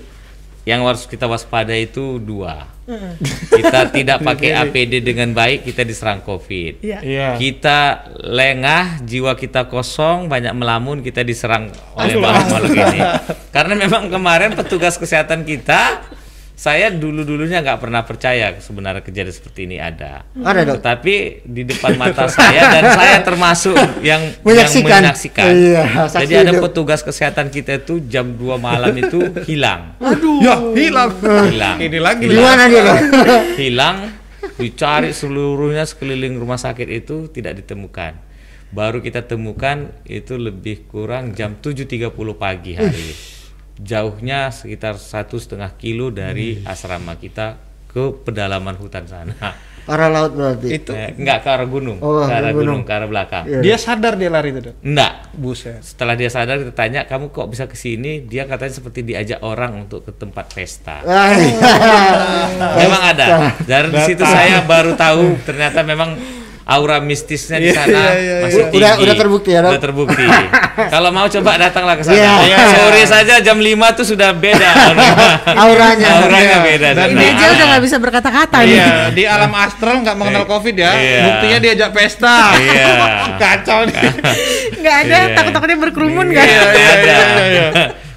yang 0.68 0.86
harus 0.86 1.10
kita 1.10 1.26
waspada 1.26 1.74
itu 1.74 2.22
dua. 2.22 2.68
Kita 3.54 3.94
tidak 3.94 4.26
pakai 4.26 4.58
APD 4.58 5.06
dengan 5.06 5.30
baik, 5.30 5.62
kita 5.62 5.86
diserang 5.86 6.26
COVID. 6.26 6.82
Iya. 6.82 7.00
Iya. 7.06 7.28
Kita 7.38 8.10
lengah, 8.18 9.06
jiwa 9.06 9.38
kita 9.38 9.70
kosong, 9.70 10.26
banyak 10.26 10.54
melamun, 10.58 11.06
kita 11.06 11.22
diserang 11.22 11.70
oleh 11.94 12.18
makhluk-makhluk 12.18 12.74
ini. 12.74 13.02
Karena 13.54 13.74
memang 13.78 14.10
kemarin 14.10 14.58
petugas 14.58 14.98
kesehatan 14.98 15.46
kita 15.46 16.02
saya 16.60 16.92
dulu 16.92 17.24
dulunya 17.24 17.64
nggak 17.64 17.80
pernah 17.80 18.04
percaya 18.04 18.52
sebenarnya 18.60 19.00
kejadian 19.00 19.32
seperti 19.32 19.64
ini 19.64 19.80
ada. 19.80 20.28
Ada, 20.36 20.68
Dok. 20.68 20.84
Tetapi 20.84 21.16
di 21.48 21.64
depan 21.64 21.96
mata 21.96 22.28
saya 22.28 22.68
dan 22.68 22.84
saya 23.00 23.24
termasuk 23.24 23.80
yang 24.04 24.20
Menyaksikan. 24.44 24.84
yang 24.84 25.04
menyaksikan. 25.08 25.52
Iya, 25.56 25.84
saksi 26.12 26.20
Jadi 26.28 26.34
ada 26.36 26.52
hidup. 26.52 26.64
petugas 26.68 27.00
kesehatan 27.00 27.48
kita 27.48 27.80
itu 27.80 28.04
jam 28.12 28.36
2 28.36 28.60
malam 28.60 28.92
itu 28.92 29.24
hilang. 29.48 29.96
Ya, 30.44 30.60
hilang. 30.76 31.16
Hilang. 31.48 31.78
Ini 31.80 32.00
lagi. 32.04 32.28
Di 32.28 32.36
mana 32.36 32.68
dia 32.68 32.82
Dok? 32.84 33.00
hilang 33.56 33.98
dicari 34.60 35.16
seluruhnya 35.16 35.88
sekeliling 35.88 36.36
rumah 36.36 36.60
sakit 36.60 36.92
itu 36.92 37.32
tidak 37.32 37.64
ditemukan 37.64 38.20
baru 38.76 39.00
kita 39.00 39.24
temukan 39.24 39.96
itu 40.04 40.36
lebih 40.36 40.92
kurang 40.92 41.32
jam 41.32 41.56
7.30 41.64 42.12
pagi 42.36 42.76
hari 42.76 43.39
jauhnya 43.80 44.50
sekitar 44.50 44.96
satu 44.96 45.36
setengah 45.36 45.72
kilo 45.74 46.10
dari 46.10 46.60
asrama 46.64 47.16
kita 47.16 47.56
ke 47.88 48.14
pedalaman 48.22 48.76
hutan 48.76 49.04
sana 49.04 49.34
Arah 49.90 50.06
laut 50.06 50.38
berarti. 50.38 50.70
Itu 50.70 50.94
Eh, 50.94 51.18
enggak 51.18 51.42
ke 51.42 51.50
arah 51.50 51.66
gunung 51.66 51.98
Oh, 51.98 52.22
ke 52.22 52.30
arah 52.30 52.54
gunung. 52.54 52.78
gunung 52.78 52.82
ke 52.84 52.94
arah 52.94 53.10
belakang 53.10 53.44
Iya. 53.44 53.60
dia 53.60 53.74
sadar 53.74 54.14
dia 54.14 54.30
lari 54.30 54.54
itu, 54.54 54.62
Dok. 54.62 54.76
enggak 54.86 55.14
Buset. 55.34 55.82
setelah 55.82 56.14
dia 56.14 56.30
sadar 56.30 56.62
kita 56.62 56.70
tanya 56.72 57.02
kamu 57.04 57.34
kok 57.34 57.50
bisa 57.50 57.66
ke 57.66 57.74
sini 57.74 58.22
dia 58.22 58.46
katanya 58.46 58.70
seperti 58.72 59.02
diajak 59.02 59.42
orang 59.42 59.90
untuk 59.90 60.06
ke 60.06 60.14
tempat 60.14 60.46
pesta. 60.48 61.02
Memang 62.80 63.02
ada. 63.04 63.26
Dari 63.60 63.90
situ 64.06 64.22
saya 64.22 64.62
baru 64.62 64.94
tahu 64.94 65.42
ternyata 65.42 65.82
memang 65.82 66.14
aura 66.70 67.02
mistisnya 67.02 67.58
di 67.58 67.68
Iya, 67.68 67.76
sana 67.76 67.90
iya, 67.90 68.12
iya, 68.16 68.36
masih 68.40 68.54
iya. 68.56 68.68
tinggi. 68.68 68.78
Udah- 68.78 68.98
udah 69.00 69.16
terbukti 69.18 69.50
ya, 69.50 69.60
Dok? 69.60 69.72
Udah 69.74 69.82
terbukti. 69.82 70.26
Kalau 70.94 71.10
mau 71.10 71.26
coba 71.26 71.52
datanglah 71.58 71.96
ke 71.96 72.04
sana. 72.06 72.16
Iya. 72.16 72.34
Ya, 72.46 72.58
Sore 72.70 73.04
saja 73.04 73.36
jam 73.40 73.58
5 73.58 73.68
tuh 73.92 74.06
sudah 74.06 74.30
beda. 74.32 74.70
Auranya. 75.66 76.08
Auranya 76.22 76.56
Iya. 76.56 76.60
beda. 76.64 76.90
Dan 76.94 77.08
Ini 77.12 77.26
aja 77.28 77.46
udah 77.50 77.66
nggak 77.68 77.84
bisa 77.84 77.98
berkata-kata 77.98 78.58
nih. 78.62 78.78
Iya, 78.78 78.90
di 79.10 79.24
alam 79.26 79.52
astral 79.52 79.96
nggak 80.00 80.16
mengenal 80.16 80.46
covid 80.46 80.76
ya. 80.76 80.92
Iya. 80.94 81.22
Buktinya 81.26 81.58
diajak 81.60 81.90
pesta. 81.90 82.54
Iya. 82.56 82.86
Kacau 83.42 83.80
nih. 83.84 83.96
Nggak 84.78 84.96
ada, 85.04 85.18
Iya. 85.20 85.36
takut-takutnya 85.36 85.78
berkerumun 85.80 86.28
kan? 86.30 86.46
Iya, 86.46 86.62
iya, 86.70 86.94
iya, 86.94 86.94
iya, 87.02 87.46
iya. 87.50 87.68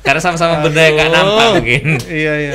Karena 0.02 0.20
sama-sama 0.20 0.60
benda 0.60 0.80
yang 0.82 0.94
nggak 0.94 1.10
nampak 1.10 1.46
mungkin. 1.56 1.84
Iya, 2.04 2.32
iya. 2.38 2.54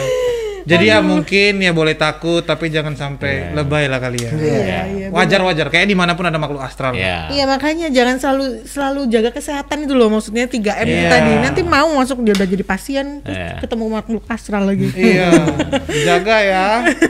Jadi 0.67 0.85
ya 0.85 0.99
mungkin 0.99 1.53
ya 1.57 1.71
boleh 1.71 1.95
takut 1.95 2.43
tapi 2.43 2.67
jangan 2.67 2.91
sampai 2.91 3.55
lebay 3.55 3.87
lah 3.87 3.97
kalian. 3.97 4.35
Iya, 4.35 4.79
iya. 4.85 5.07
Wajar-wajar 5.07 5.67
kayak 5.67 5.87
di 5.87 5.95
mana 5.95 6.11
pun 6.11 6.23
ada 6.23 6.35
makhluk 6.35 6.59
astral. 6.59 6.91
Iya. 6.91 7.31
Iya 7.31 7.47
makanya 7.47 7.87
jangan 7.87 8.19
selalu 8.19 8.45
selalu 8.63 9.01
jaga 9.07 9.31
kesehatan 9.31 9.83
itu 9.83 9.93
loh 9.93 10.09
maksudnya 10.09 10.43
3 10.43 10.59
M 10.77 10.85
itu 10.85 10.99
Iya. 10.99 11.09
tadi 11.09 11.31
nanti 11.39 11.61
mau 11.63 11.87
masuk 11.93 12.19
dia 12.19 12.35
udah 12.35 12.45
jadi 12.45 12.63
pasien 12.63 13.23
terus 13.23 13.31
Iya. 13.33 13.63
ketemu 13.63 13.85
makhluk 13.89 14.23
astral 14.27 14.63
lagi. 14.65 14.91
Iya, 14.91 15.31
jaga 16.07 16.37
ya. 16.37 16.67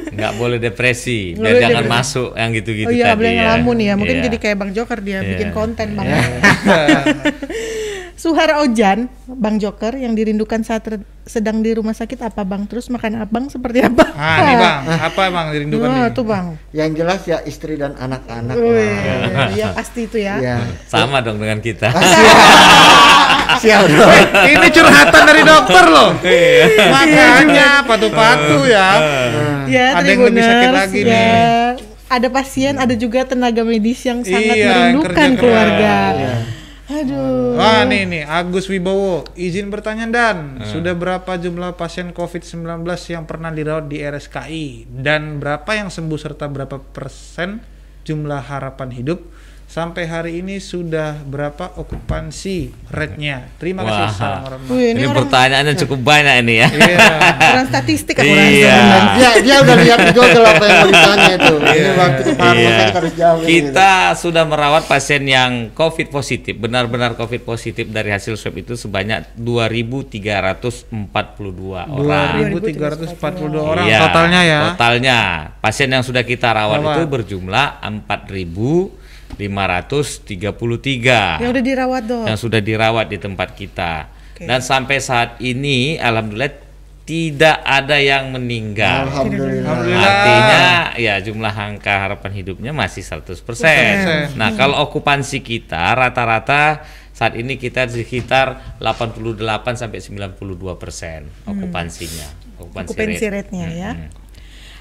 Nggak 0.07 0.33
boleh 0.35 0.57
depresi. 0.57 1.33
Biar 1.33 1.41
boleh 1.49 1.57
jangan 1.59 1.81
depresi. 1.81 1.97
masuk 1.97 2.29
yang 2.31 2.49
gitu-gitu 2.53 2.87
Oh 2.87 2.93
iya 2.93 3.05
tadi 3.07 3.17
boleh 3.17 3.31
ya. 3.31 3.39
ngelamun 3.41 3.77
ya 3.79 3.93
mungkin 3.95 4.15
Iya. 4.15 4.23
jadi 4.29 4.37
kayak 4.37 4.57
Bang 4.57 4.71
Joker 4.71 4.99
dia 5.01 5.17
Iya. 5.17 5.29
bikin 5.33 5.49
konten 5.49 5.87
bang. 5.93 6.05
Iya. 6.05 6.21
Suhar 8.17 8.49
Ojan 8.57 9.05
Bang 9.29 9.61
Joker 9.61 9.93
yang 9.93 10.11
dirindukan 10.11 10.59
saat 10.61 10.89
sedang 11.23 11.61
di 11.61 11.69
rumah 11.71 11.93
sakit 11.93 12.17
apa 12.19 12.41
Bang 12.41 12.65
terus 12.65 12.89
makan 12.89 13.21
abang 13.21 13.45
seperti 13.45 13.85
apa? 13.85 14.09
Ah, 14.11 14.37
nih 14.41 14.55
Bang, 14.57 14.79
apa 15.05 15.21
Bang 15.29 15.47
dirindukan 15.53 15.85
Nah, 15.85 15.97
nih? 16.03 16.17
tuh 16.17 16.25
Bang. 16.25 16.45
Yang 16.71 16.89
jelas 16.97 17.21
ya 17.23 17.37
istri 17.43 17.77
dan 17.77 17.93
anak-anak. 17.93 18.57
Wih, 18.57 18.97
ya 19.53 19.69
pasti 19.69 20.03
itu 20.03 20.17
ya. 20.17 20.41
Ya. 20.41 20.57
Sama 20.83 21.21
dong 21.21 21.37
dengan 21.37 21.61
kita. 21.61 21.93
Siap 23.55 23.81
dong. 23.91 24.09
Ini 24.47 24.67
curhatan 24.67 25.21
dari 25.23 25.41
dokter 25.43 25.85
loh. 25.85 26.09
Makanya 26.89 27.85
patu-patu 27.85 28.65
ya. 28.65 28.89
Ya, 29.67 29.85
Ada 29.93 30.09
yang 30.09 30.21
lebih 30.25 30.41
sakit 30.41 30.69
lagi 30.71 30.99
ya. 30.99 31.05
nih. 31.05 31.85
Ada 32.07 32.27
pasien, 32.31 32.79
ada 32.79 32.95
juga 32.95 33.27
tenaga 33.27 33.61
medis 33.61 33.99
yang 34.01 34.23
sangat 34.23 34.55
Iya, 34.55 34.71
merindukan 34.89 35.29
keluarga. 35.35 35.95
Iya. 36.15 36.35
Aduh. 36.87 37.59
Wah 37.59 37.83
nih 37.83 38.07
nih 38.07 38.23
Agus 38.23 38.71
Wibowo 38.71 39.27
izin 39.35 39.67
bertanya 39.67 40.07
dan 40.07 40.63
Hmm. 40.63 40.67
sudah 40.71 40.95
berapa 40.95 41.35
jumlah 41.35 41.75
pasien 41.75 42.15
COVID-19 42.15 42.63
yang 43.11 43.27
pernah 43.27 43.51
dirawat 43.51 43.91
di 43.91 43.99
RSKI 43.99 44.87
dan 45.03 45.43
berapa 45.43 45.67
yang 45.75 45.91
sembuh 45.91 46.15
serta 46.15 46.47
berapa 46.47 46.79
persen 46.79 47.59
jumlah 48.07 48.39
harapan 48.39 48.95
hidup 48.95 49.19
sampai 49.77 50.09
hari 50.09 50.41
ini 50.41 50.57
sudah 50.57 51.21
berapa 51.21 51.77
okupansi 51.77 52.89
rate-nya 52.89 53.45
terima 53.61 53.85
kasih 53.85 54.09
Wah. 54.09 54.17
salam 54.17 54.41
warahmatullahi 54.49 54.73
Wih, 54.73 54.89
Ini, 54.89 54.97
ini, 54.97 55.05
orang, 55.05 55.17
pertanyaannya 55.21 55.73
cukup 55.85 55.99
banyak 56.01 56.35
ini 56.41 56.53
ya. 56.57 56.67
Iya. 56.73 56.97
orang 57.53 57.67
statistik 57.69 58.15
aku 58.17 58.25
Iya. 58.25 58.73
Dia 59.21 59.37
dia 59.45 59.55
udah 59.61 59.75
lihat 59.77 59.99
di 60.01 60.17
Google 60.17 60.45
apa 60.49 60.63
yang 60.65 60.81
mau 60.81 60.89
ditanya 60.89 61.29
itu. 61.37 61.55
Ini 61.61 61.89
waktu 61.93 62.21
rumah 62.25 62.53
Iya. 62.57 62.89
harus 62.89 63.13
jawab. 63.13 63.37
ini, 63.37 63.45
Kita 63.53 63.91
sudah 64.17 64.43
merawat 64.49 64.89
pasien 64.89 65.21
yang 65.29 65.69
COVID 65.77 66.09
positif, 66.09 66.57
benar-benar 66.57 67.13
COVID 67.13 67.45
positif 67.45 67.85
dari 67.85 68.09
hasil 68.09 68.33
swab 68.33 68.57
itu 68.57 68.73
sebanyak 68.73 69.37
2.342 69.37 71.85
orang. 71.85 72.49
2342 72.49 73.61
orang 73.61 73.85
Iya, 73.85 74.09
totalnya 74.09 74.41
ya 74.41 74.73
Totalnya 74.73 75.17
pasien 75.61 75.93
yang 75.93 76.01
sudah 76.01 76.25
kita 76.25 76.49
rawat 76.49 76.81
Rawat. 76.81 76.97
itu 76.97 77.05
berjumlah 77.05 77.77
4.533 79.35 81.43
Yang 81.43 81.49
udah 81.51 81.63
dirawat 81.63 82.03
dong. 82.07 82.25
yang 82.25 82.37
sudah 82.37 82.59
dirawat 82.59 83.05
di 83.09 83.17
tempat 83.19 83.49
kita. 83.53 83.93
Oke. 84.33 84.45
Dan 84.45 84.59
sampai 84.61 84.97
saat 84.97 85.37
ini 85.39 85.97
alhamdulillah 85.97 86.65
tidak 87.03 87.57
ada 87.63 87.97
yang 87.97 88.29
meninggal. 88.29 89.07
Alhamdulillah. 89.07 89.63
Alhamdulillah. 89.63 90.03
Artinya 90.03 90.63
ya 90.99 91.15
jumlah 91.23 91.53
angka 91.55 91.93
harapan 92.03 92.31
hidupnya 92.35 92.71
masih 92.71 92.99
100%. 92.99 94.35
Nah, 94.35 94.51
kalau 94.53 94.83
okupansi 94.83 95.39
kita 95.39 95.95
rata-rata 95.95 96.83
saat 97.15 97.33
ini 97.33 97.55
kita 97.55 97.87
sekitar 97.87 98.77
88 98.77 99.39
sampai 99.73 99.99
92 100.03 100.75
persen 100.75 101.31
okupansinya. 101.47 102.27
Okupansi, 102.59 102.91
Okupansi 102.91 103.23
rate. 103.23 103.31
rate-nya 103.31 103.67
ya. 103.71 103.91
Mm-mm. 103.95 104.11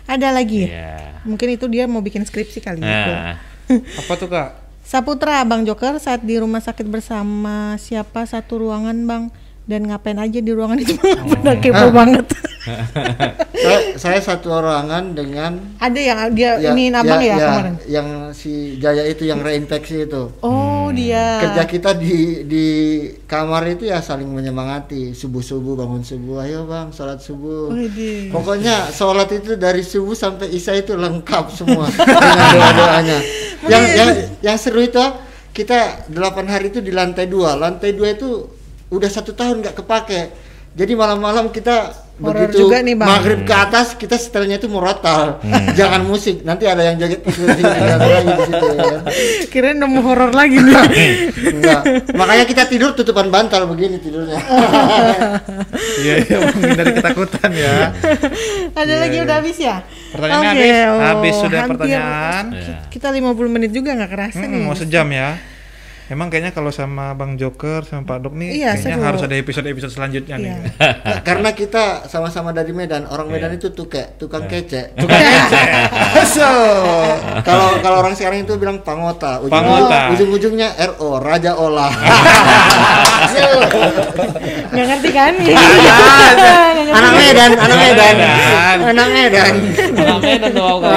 Ada 0.06 0.28
lagi. 0.30 0.66
Iya. 0.66 1.22
Mungkin 1.22 1.48
itu 1.54 1.66
dia 1.66 1.86
mau 1.86 1.98
bikin 1.98 2.22
skripsi 2.22 2.58
kali 2.58 2.78
itu. 2.78 2.88
Nah, 2.88 3.38
apa 3.74 4.12
tuh 4.14 4.30
kak 4.30 4.50
Saputra, 4.86 5.42
Bang 5.42 5.66
Joker 5.66 5.98
saat 5.98 6.22
di 6.22 6.38
rumah 6.38 6.62
sakit 6.62 6.86
bersama 6.86 7.74
siapa 7.74 8.22
satu 8.22 8.62
ruangan, 8.62 8.94
Bang? 9.02 9.34
Dan 9.66 9.90
ngapain 9.90 10.14
aja 10.14 10.38
di 10.38 10.50
ruangan 10.54 10.78
itu? 10.78 10.94
Benar 11.34 11.58
kepo 11.58 11.90
banget. 11.90 12.26
saya, 13.66 13.78
saya 13.98 14.20
satu 14.22 14.50
ruangan 14.50 15.14
dengan 15.14 15.58
Ada 15.78 16.00
yang 16.02 16.18
dia 16.34 16.58
ini 16.58 16.90
abang 16.90 17.22
ya, 17.22 17.34
kemarin. 17.38 17.74
yang 17.86 18.08
si 18.30 18.78
Jaya 18.78 19.06
itu 19.06 19.26
yang 19.26 19.42
reinfeksi 19.42 20.06
itu. 20.06 20.30
Oh, 20.42 20.90
dia. 20.94 21.42
Kerja 21.42 21.62
kita 21.66 21.90
di 21.98 22.46
di 22.46 22.66
kamar 23.26 23.66
itu 23.70 23.90
ya 23.90 23.98
saling 24.02 24.30
menyemangati 24.30 25.14
subuh 25.14 25.42
subuh 25.42 25.74
bangun 25.78 26.02
subuh 26.06 26.46
ayo 26.46 26.66
bang 26.70 26.94
sholat 26.94 27.18
subuh. 27.18 27.74
Widih. 27.74 28.30
Pokoknya 28.30 28.90
sholat 28.94 29.30
itu 29.34 29.58
dari 29.58 29.82
subuh 29.82 30.14
sampai 30.14 30.50
isya 30.50 30.78
itu 30.78 30.94
lengkap 30.94 31.50
semua 31.50 31.90
dengan 31.94 32.50
doa 32.54 32.70
doanya. 32.70 33.18
Yang 33.66 33.84
yang 33.94 34.10
yang 34.42 34.56
seru 34.58 34.82
itu 34.82 35.02
kita 35.50 36.06
delapan 36.06 36.46
hari 36.50 36.70
itu 36.70 36.78
di 36.78 36.94
lantai 36.94 37.26
dua. 37.26 37.58
Lantai 37.58 37.94
dua 37.94 38.14
itu 38.14 38.55
udah 38.88 39.08
satu 39.08 39.32
tahun 39.32 39.60
nggak 39.60 39.76
kepake. 39.76 40.20
Jadi 40.76 40.92
malam-malam 40.92 41.48
kita 41.48 42.04
Horor 42.16 42.48
begitu 42.48 42.64
juga 42.64 42.80
nih, 42.80 42.92
Bang. 42.92 43.08
maghrib 43.08 43.40
ke 43.42 43.52
atas 43.52 43.92
kita 43.92 44.12
setelahnya 44.14 44.56
itu 44.56 44.68
murotal. 44.68 45.40
Jangan 45.78 46.00
musik. 46.00 46.40
Nanti 46.42 46.64
ada 46.64 46.80
yang 46.82 46.96
ada 47.00 47.16
lagi 48.06 48.28
di 48.30 48.42
situ 48.42 48.66
ya. 48.70 48.98
Kirain 49.48 49.76
nemu 49.76 50.00
horor 50.00 50.32
lagi 50.32 50.56
nih. 50.56 50.76
Enggak. 51.56 51.80
Makanya 52.12 52.44
kita 52.44 52.64
tidur 52.66 52.92
tutupan 52.92 53.28
bantal 53.28 53.64
begini 53.66 53.96
tidurnya. 53.98 54.36
iya 55.98 56.14
iya 56.18 56.36
menghindari 56.46 56.92
ketakutan 56.94 57.50
ya 57.52 57.74
Ada 58.72 58.94
lagi 58.98 59.16
udah 59.18 59.36
habis 59.36 59.56
ya? 59.58 59.76
Pertanyaannya 60.12 60.52
Oke, 60.52 60.60
habis? 60.68 60.88
oh, 60.88 61.00
Habis 61.02 61.34
sudah 61.36 61.58
hampir. 61.58 61.70
pertanyaan. 61.74 62.44
Kita 62.88 63.08
50 63.10 63.48
menit 63.50 63.70
juga 63.72 63.90
nggak 63.92 64.10
kerasa 64.10 64.40
Hmm, 64.40 64.52
nih. 64.52 64.60
mau 64.62 64.72
sejam 64.72 65.08
ya. 65.08 65.36
Emang 66.06 66.30
kayaknya 66.30 66.50
kalau 66.50 66.70
sama 66.70 67.12
Bang 67.12 67.34
Joker 67.34 67.82
sama 67.82 68.06
Pak 68.06 68.18
Dok 68.20 68.34
nih 68.34 68.50
Iya, 68.56 68.70
kayaknya 68.72 68.94
seru. 68.94 69.04
harus 69.04 69.20
ada 69.20 69.34
episode-episode 69.34 69.90
selanjutnya 69.90 70.36
Iya. 70.36 70.44
nih. 70.46 70.54
Nah, 71.06 71.20
karena 71.20 71.50
kita 71.50 71.84
sama-sama 72.06 72.50
dari 72.50 72.70
Medan. 72.70 73.06
Orang 73.06 73.26
Medan 73.26 73.50
itu 73.50 73.68
tuke, 73.68 74.14
tukang 74.14 74.46
kece. 74.46 74.94
So, 76.28 76.46
Kalau 77.42 77.82
kalau 77.82 77.96
orang 78.00 78.14
sekarang 78.14 78.40
itu 78.40 78.54
bilang 78.54 78.80
pangota. 78.80 79.38
Ujung- 79.40 79.50
Pangota. 79.50 80.12
Ujung-ujungnya 80.12 80.68
RO, 80.88 81.18
Raja 81.18 81.52
Olah. 81.54 81.90
Nggak 84.68 84.86
ngerti 84.86 85.10
kan? 85.10 85.32
anak 86.88 87.12
Medan, 87.14 87.50
anak 87.52 87.76
Medan. 87.76 88.14
Medan. 88.14 88.78
Anak 88.86 89.08
Medan. 89.10 89.54
Orang 89.96 90.20
Medan 90.20 90.52
kawan. 90.52 90.94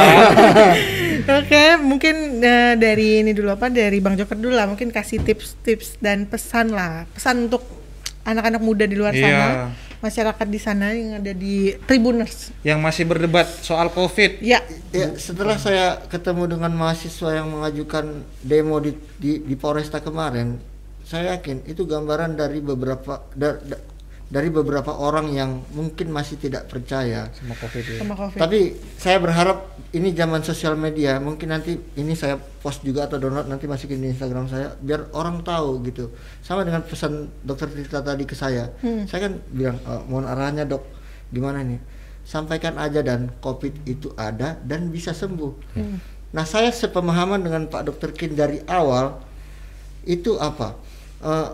Oke, 1.39 1.63
mungkin 1.79 2.15
eh, 2.39 2.75
dari 2.75 3.23
ini 3.23 3.31
dulu 3.31 3.55
apa 3.55 3.71
dari 3.71 3.97
Bang 3.99 4.19
Joker 4.19 4.35
dulu 4.35 4.51
lah, 4.51 4.67
mungkin 4.67 4.91
kasih 4.91 5.23
tips-tips 5.23 5.97
dan 5.97 6.27
pesan 6.27 6.75
lah, 6.75 7.07
pesan 7.09 7.47
untuk 7.47 7.63
anak-anak 8.23 8.61
muda 8.61 8.83
di 8.83 8.99
luar 8.99 9.15
sana. 9.15 9.25
iya. 9.25 9.67
masyarakat 9.99 10.47
di 10.47 10.59
sana 10.59 10.95
yang 10.95 11.19
ada 11.19 11.35
di 11.35 11.75
Tribuners. 11.83 12.55
Yang 12.63 12.79
masih 12.79 13.03
berdebat 13.03 13.47
soal 13.59 13.91
COVID. 13.91 14.39
Ya, 14.39 14.63
Ya, 14.95 15.11
setelah 15.19 15.59
saya 15.59 15.99
ketemu 16.07 16.55
dengan 16.55 16.71
mahasiswa 16.71 17.35
yang 17.35 17.51
mengajukan 17.51 18.23
demo 18.39 18.79
di 18.79 18.95
di, 19.19 19.43
di 19.43 19.55
Polresta 19.59 19.99
kemarin, 19.99 20.55
saya 21.03 21.35
yakin 21.35 21.67
itu 21.67 21.83
gambaran 21.83 22.39
dari 22.39 22.63
beberapa 22.63 23.27
da- 23.35 23.59
da- 23.59 23.83
dari 24.29 24.47
beberapa 24.47 24.93
orang 24.93 25.33
yang 25.33 25.67
mungkin 25.75 26.13
masih 26.13 26.39
tidak 26.39 26.69
percaya. 26.69 27.27
Sama 27.35 27.57
COVID 27.57 27.83
ya. 27.83 27.97
sama 27.99 28.15
COVID. 28.15 28.39
Tapi 28.39 28.59
saya 28.95 29.17
berharap 29.19 29.57
ini 29.89 30.13
zaman 30.13 30.45
sosial 30.45 30.77
media, 30.77 31.17
mungkin 31.17 31.49
nanti 31.49 31.73
ini 31.97 32.13
saya 32.13 32.37
post 32.37 32.85
juga 32.85 33.09
atau 33.09 33.17
download 33.17 33.49
nanti 33.49 33.65
masukin 33.65 33.97
di 33.97 34.13
Instagram 34.13 34.45
saya 34.45 34.77
biar 34.77 35.09
orang 35.17 35.41
tahu 35.41 35.81
gitu. 35.89 36.13
Sama 36.45 36.61
dengan 36.61 36.85
pesan 36.85 37.25
dokter 37.41 37.73
Tita 37.73 38.05
tadi 38.05 38.21
ke 38.29 38.37
saya. 38.37 38.69
Saya 39.09 39.29
kan 39.29 39.33
bilang 39.49 39.81
"Oh, 39.89 40.05
mohon 40.05 40.29
arahannya 40.29 40.69
dok, 40.69 40.85
gimana 41.33 41.65
nih? 41.65 41.81
Sampaikan 42.21 42.77
aja 42.77 43.01
dan 43.01 43.33
COVID 43.41 43.89
itu 43.89 44.13
ada 44.13 44.61
dan 44.61 44.93
bisa 44.93 45.09
sembuh. 45.09 45.73
Nah 46.29 46.45
saya 46.45 46.69
sepemahaman 46.69 47.41
dengan 47.41 47.65
Pak 47.65 47.89
Dokter 47.89 48.13
Kin 48.13 48.37
dari 48.37 48.61
awal 48.69 49.17
itu 50.05 50.37
apa? 50.37 50.77
Eh, 51.25 51.49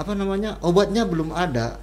apa 0.00 0.16
namanya 0.16 0.56
obatnya 0.60 1.04
belum 1.04 1.28
ada. 1.30 1.76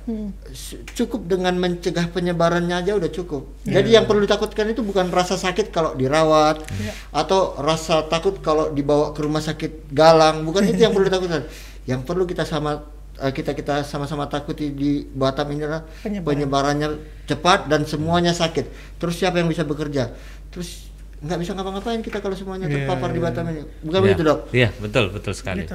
S- 0.49 0.81
cukup 0.91 1.29
dengan 1.29 1.53
mencegah 1.53 2.09
penyebarannya 2.09 2.73
aja 2.73 2.97
udah 2.97 3.07
cukup. 3.07 3.45
Jadi 3.61 3.93
yang 3.93 4.09
perlu 4.09 4.25
ditakutkan 4.25 4.65
itu 4.67 4.81
bukan 4.81 5.13
rasa 5.13 5.37
sakit 5.37 5.69
kalau 5.69 5.93
dirawat 5.93 6.65
atau 7.13 7.53
rasa 7.61 8.01
takut 8.05 8.41
kalau 8.41 8.73
dibawa 8.73 9.13
ke 9.13 9.21
rumah 9.21 9.39
sakit 9.39 9.93
galang 9.93 10.41
bukan 10.41 10.65
itu 10.65 10.81
yang 10.81 10.91
perlu 10.91 11.05
ditakutkan. 11.09 11.45
Yang 11.85 12.01
perlu 12.03 12.25
kita 12.25 12.41
sama 12.41 12.81
eh, 13.17 13.29
kita 13.29 13.53
kita 13.53 13.85
sama-sama 13.85 14.25
takuti 14.25 14.73
di 14.73 15.05
Batam 15.05 15.53
ini 15.53 15.61
adalah 15.61 15.85
Penyebaran. 16.01 16.25
penyebarannya 16.25 16.87
cepat 17.23 17.69
dan 17.69 17.85
semuanya 17.85 18.33
sakit. 18.33 18.97
Terus 18.97 19.13
siapa 19.13 19.37
yang 19.37 19.45
bisa 19.45 19.61
bekerja? 19.61 20.09
Terus 20.49 20.86
nggak 21.17 21.37
bisa 21.41 21.51
ngapa-ngapain 21.57 22.01
kita 22.05 22.21
kalau 22.21 22.37
semuanya 22.37 22.69
Iya, 22.69 22.85
terpapar 22.85 23.09
di 23.09 23.17
iya. 23.17 23.25
Batam 23.25 23.45
ini 23.49 23.61
bukan 23.81 23.97
Ya. 23.97 24.03
begitu 24.05 24.21
dok 24.21 24.39
Iya, 24.53 24.69
betul, 24.77 25.05
betul 25.09 25.33
sekali. 25.33 25.65
Gitu. 25.65 25.73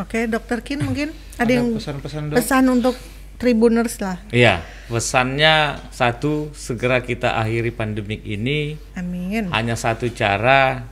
Oke, 0.00 0.24
Dokter 0.24 0.58
Kin 0.64 0.80
mungkin 0.80 1.12
ada, 1.36 1.44
Ada 1.44 1.52
yang 1.52 1.66
pesan-pesan, 1.76 2.22
pesan 2.32 2.64
untuk 2.72 2.96
Tribuners 3.38 4.02
lah. 4.02 4.18
Iya, 4.34 4.66
pesannya 4.90 5.78
satu, 5.94 6.50
segera 6.58 6.98
kita 7.06 7.38
akhiri 7.38 7.70
pandemik 7.70 8.26
ini. 8.26 8.74
Amin. 8.98 9.46
Hanya 9.54 9.78
satu 9.78 10.10
cara, 10.10 10.90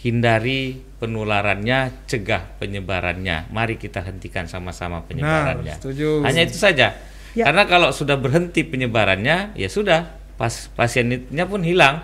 hindari 0.00 0.80
penularannya, 0.96 2.08
cegah 2.08 2.56
penyebarannya. 2.56 3.52
Mari 3.52 3.76
kita 3.76 4.00
hentikan 4.00 4.48
sama-sama 4.48 5.04
penyebarannya. 5.04 5.76
setuju. 5.76 6.24
Hanya 6.24 6.48
itu 6.48 6.56
saja. 6.56 6.96
Ya. 7.36 7.44
Karena 7.44 7.68
kalau 7.68 7.92
sudah 7.92 8.16
berhenti 8.16 8.64
penyebarannya, 8.64 9.52
ya 9.52 9.68
sudah, 9.68 10.16
pas 10.40 10.72
pasiennya 10.72 11.44
pun 11.44 11.60
hilang, 11.60 12.00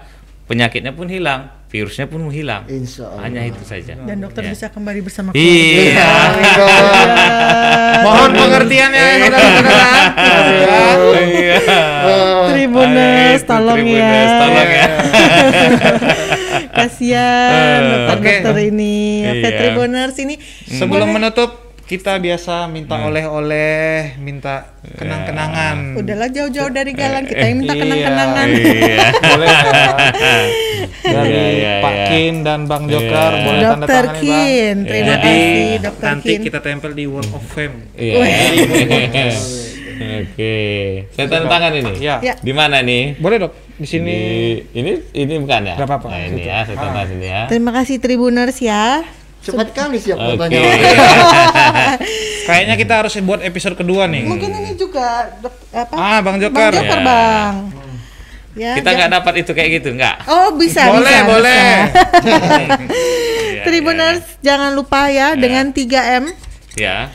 penyakitnya 0.53 0.93
pun 0.93 1.09
hilang, 1.09 1.49
virusnya 1.67 2.05
pun 2.05 2.29
hilang. 2.29 2.69
Insya 2.69 3.09
Allah. 3.09 3.25
Hanya 3.25 3.49
itu 3.49 3.65
saja. 3.65 3.97
Dan 3.97 4.21
dokter 4.21 4.45
Ya. 4.45 4.53
bisa 4.53 4.69
kembali 4.69 5.01
bersama 5.01 5.33
keluarga. 5.33 5.49
Iya. 5.49 6.12
Mohon 8.03 8.31
pengertiannya 8.37 9.05
saudara-saudara. 9.23 9.88
Iya. 11.17 11.57
Tribuners, 12.53 13.41
Itu 13.41 13.49
tolong 13.49 13.79
Tribuners, 13.81 14.29
ya. 14.29 14.38
tolong 14.38 14.69
ya. 14.71 14.87
Kasihan 16.77 17.81
dokter-dokter 18.12 18.57
ini. 18.67 18.97
Oke, 19.29 19.41
Iya. 19.43 19.59
Tribuners 19.59 20.17
ini 20.19 20.35
Sebelum 20.69 21.09
menutup 21.11 21.62
kita 21.92 22.16
biasa 22.16 22.72
minta 22.72 22.96
oleh-oleh, 22.96 24.16
minta 24.16 24.72
kenang-kenangan. 24.96 25.92
Udahlah 25.92 26.33
jauh-jauh 26.33 26.72
dari 26.72 26.96
galang 26.96 27.28
kita 27.28 27.44
yang 27.44 27.61
minta 27.61 27.76
Iya. 27.76 27.83
kenang-kenangan. 27.85 28.46
Iya. 28.48 29.07
Boleh 29.12 29.48
ya. 29.52 29.61
Dari 31.02 31.28
Iya, 31.28 31.46
iya, 31.52 31.74
Pak 31.83 31.92
iya. 31.92 32.07
Kin 32.09 32.35
dan 32.40 32.61
Bang 32.64 32.87
Joker 32.87 33.31
Iya. 33.31 33.44
boleh 33.44 33.61
tanda 33.61 33.85
Dokter 33.85 34.05
tangan 34.07 34.22
Kin, 34.22 34.76
terima 34.83 35.14
kasih 35.18 35.50
Dokter 35.83 36.07
nanti 36.09 36.31
Kin. 36.33 36.40
kita 36.42 36.59
tempel 36.59 36.90
di 36.94 37.05
Wall 37.05 37.26
of 37.28 37.44
Fame. 37.44 37.76
Iya. 37.92 38.14
Oke. 40.22 40.57
Saya 41.12 41.26
tanda 41.28 41.46
tangan 41.46 41.72
ini. 41.76 41.92
Ya. 42.00 42.16
Ya. 42.20 42.35
Di 42.38 42.52
mana 42.52 42.81
nih? 42.81 43.18
Boleh 43.18 43.37
dok. 43.38 43.52
Di 43.76 43.85
sini. 43.85 44.14
Di, 44.14 44.24
ini 44.74 44.92
ini 45.12 45.35
bukan 45.38 45.61
ya? 45.62 45.74
Nggak 45.76 45.87
apa-apa. 45.87 46.07
Nah, 46.09 46.20
ini 46.22 46.40
Situ. 46.40 46.48
ya, 46.48 46.59
saya 46.64 46.76
tanda 46.76 47.02
sini 47.05 47.26
ya. 47.26 47.42
Terima 47.46 47.70
kasih 47.70 47.96
Tribuners 47.98 48.59
ya. 48.59 49.05
Cepat 49.42 49.68
kali 49.74 49.98
siap 49.98 50.18
fotonya 50.18 50.59
Kayaknya 52.46 52.74
kita 52.78 52.94
harus 53.02 53.12
buat 53.22 53.40
episode 53.42 53.74
kedua 53.78 54.07
nih. 54.11 54.26
Mungkin 54.26 54.50
ini 54.50 54.72
juga 54.74 55.31
apa? 55.70 55.94
Ah, 55.94 56.18
Bang 56.22 56.38
Bang 56.38 56.38
Joker. 56.42 56.70
Joker, 56.74 56.98
Ya. 56.98 57.07
Bang. 57.07 57.55
Ya, 58.52 58.76
Kita 58.76 58.92
nggak 58.92 59.11
dapat 59.16 59.35
itu 59.40 59.52
kayak 59.57 59.70
gitu, 59.81 59.96
nggak? 59.96 60.28
Oh, 60.28 60.52
bisa, 60.61 60.85
boleh, 60.92 61.09
bisa. 61.09 61.24
boleh. 61.24 61.64
bisa. 62.26 62.44
Iya, 63.48 63.62
Tribuners, 63.64 64.22
jangan 64.44 64.76
lupa 64.76 65.09
ya 65.09 65.33
dengan 65.33 65.72
3M. 65.72 66.28
Ya. 66.76 67.09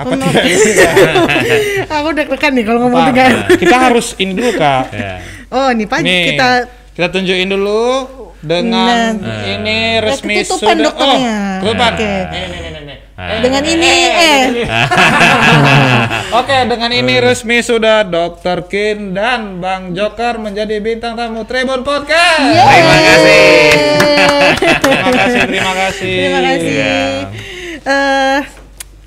Apa 0.00 0.16
tidak? 0.16 0.92
Aku 2.00 2.08
deg-degan 2.16 2.52
nih 2.56 2.64
kalau 2.64 2.88
ngomong 2.88 3.12
3M. 3.12 3.60
kita 3.60 3.76
harus 3.76 4.16
ini 4.16 4.32
dulu 4.32 4.56
kak. 4.56 4.88
Ya. 4.96 5.20
Oh, 5.52 5.68
nih 5.68 5.84
Pak, 5.84 5.98
Nih, 6.00 6.32
kita 6.32 6.48
kita 7.00 7.08
tunjukin 7.10 7.48
dulu 7.48 8.04
dengan 8.38 9.16
Nah. 9.16 9.40
ini 9.46 9.96
resmi 9.98 10.36
ketutupan 10.38 10.76
sudah. 10.76 10.84
dokternya. 10.84 11.32
Oh, 11.32 11.56
ketutupan. 11.62 11.92
Oke. 11.94 12.12
Nih, 12.28 12.44
nih, 12.46 12.58
nih, 12.58 12.70
nih, 12.70 12.82
nih. 12.84 12.98
Dengan 13.40 13.62
ini 13.66 13.92
eh 14.06 14.44
Oke, 16.40 16.58
dengan 16.66 16.90
ini 16.90 17.14
resmi 17.18 17.60
sudah 17.60 18.00
Dr. 18.02 18.64
Kin 18.66 19.12
dan 19.12 19.56
Bang 19.58 19.92
Joker 19.92 20.36
menjadi 20.36 20.76
bintang 20.78 21.16
tamu 21.16 21.44
Tribun 21.44 21.80
Podcast. 21.80 22.40
Terima 22.40 22.96
kasih. 23.02 23.48
Terima 24.78 25.10
kasih, 25.10 25.40
terima 25.42 25.72
kasih. 25.74 26.16
Terima 26.18 26.40
kasih. 26.42 26.70
Iya. 26.70 27.00
Eh, 27.82 28.38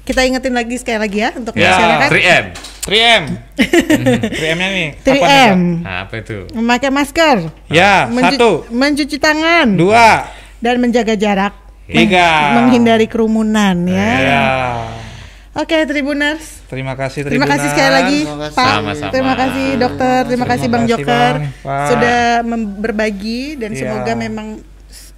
kita 0.03 0.21
ingetin 0.23 0.51
lagi 0.51 0.75
sekali 0.75 0.97
lagi 0.99 1.17
ya 1.19 1.29
untuk 1.31 1.53
Ya. 1.53 1.69
masyarakat 1.71 2.09
3M. 2.09 2.72
3M. 2.83 3.23
3M-nya 3.55 4.69
nih. 4.75 4.89
apa 4.91 5.07
nih, 5.07 5.19
3M. 5.23 5.59
Nah, 5.79 5.97
apa 6.03 6.13
itu? 6.17 6.37
Memakai 6.51 6.89
masker? 6.89 7.37
Ya, 7.67 8.05
mencu- 8.05 8.35
satu, 8.35 8.51
mencuci 8.69 9.17
tangan, 9.17 9.67
dua, 9.71 10.27
dan 10.59 10.75
menjaga 10.77 11.15
jarak, 11.15 11.53
tiga. 11.85 12.59
menghindari 12.59 13.07
kerumunan 13.07 13.75
ya. 13.87 14.09
Ya. 14.19 14.43
Oke, 15.53 15.77
Tribuners. 15.85 16.65
Terima 16.65 16.97
kasih, 16.97 17.23
Terima 17.23 17.45
kasih 17.45 17.69
sekali 17.69 17.91
lagi, 17.93 18.19
Terima 18.25 18.41
kasih. 18.43 18.57
Pak. 18.57 18.73
Sama-sama. 18.73 19.11
Terima 19.13 19.33
kasih, 19.37 19.67
Dokter. 19.77 20.19
Terima 20.25 20.45
kasih, 20.45 20.67
Bang 20.67 20.83
Joker, 20.83 21.31
Bang. 21.61 21.87
Sudah 21.87 22.19
berbagi 22.75 23.55
dan 23.55 23.69
Iya. 23.71 23.79
semoga 23.79 24.13
memang 24.13 24.47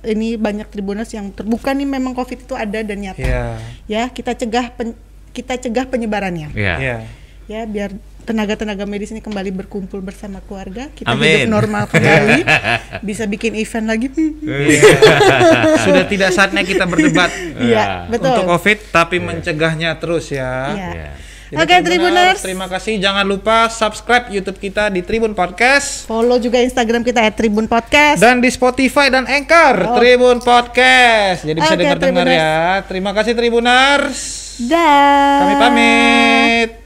ini 0.04 0.36
banyak 0.36 0.68
Tribuners 0.68 1.10
yang 1.10 1.32
terbuka 1.32 1.72
nih 1.72 1.88
memang 1.88 2.12
COVID 2.14 2.40
itu 2.42 2.54
ada 2.54 2.78
dan 2.78 2.98
nyata. 3.00 3.18
Iya. 3.18 3.44
Ya, 3.88 4.04
kita 4.08 4.36
cegah 4.36 4.70
pen- 4.70 5.00
kita 5.32 5.56
cegah 5.58 5.88
penyebarannya. 5.88 6.52
Ya. 6.52 6.76
Iya. 6.78 6.98
Ya, 7.46 7.62
biar 7.64 7.94
tenaga-tenaga 8.26 8.90
medis 8.90 9.14
ini 9.14 9.22
kembali 9.22 9.54
berkumpul 9.54 10.02
bersama 10.02 10.42
keluarga, 10.42 10.90
kita 10.90 11.06
Amin. 11.06 11.46
hidup 11.46 11.54
normal 11.54 11.86
kembali, 11.86 12.42
bisa 13.08 13.30
bikin 13.30 13.54
event 13.54 13.86
lagi. 13.86 14.10
Iya. 14.42 14.82
Sudah 15.86 16.10
tidak 16.10 16.34
saatnya 16.34 16.66
kita 16.66 16.90
berdebat 16.90 17.30
Iya, 17.56 18.10
betul. 18.10 18.34
untuk 18.34 18.50
COVID, 18.50 18.78
tapi 18.90 19.22
mencegahnya 19.22 19.94
terus 19.96 20.34
ya. 20.34 20.74
Ya. 20.74 21.14
Oke, 21.54 21.78
Tribuners. 21.78 22.42
Terima 22.42 22.66
kasih. 22.66 22.98
Jangan 22.98 23.22
lupa 23.22 23.70
subscribe 23.70 24.34
YouTube 24.34 24.58
kita 24.58 24.90
di 24.90 25.06
Tribun 25.06 25.38
Podcast 25.38 26.10
Follow 26.10 26.42
juga 26.42 26.58
Instagram 26.58 27.06
kita 27.06 27.22
@tribun 27.32 27.70
podcast. 27.70 28.18
dan 28.18 28.42
di 28.42 28.50
Spotify 28.50 29.14
dan 29.14 29.30
Anchor 29.30 29.94
Tribun 29.94 30.42
Podcast. 30.42 31.46
Jadi 31.46 31.62
bisa 31.62 31.78
Oke, 31.78 31.80
dengar-dengar 31.80 32.26
Tribuners. 32.26 32.42
ya. 32.42 32.82
Terima 32.90 33.12
kasih 33.14 33.34
Tribuners. 33.38 34.18
Dah. 34.66 35.38
Kami 35.46 35.54
pamit. 35.62 36.85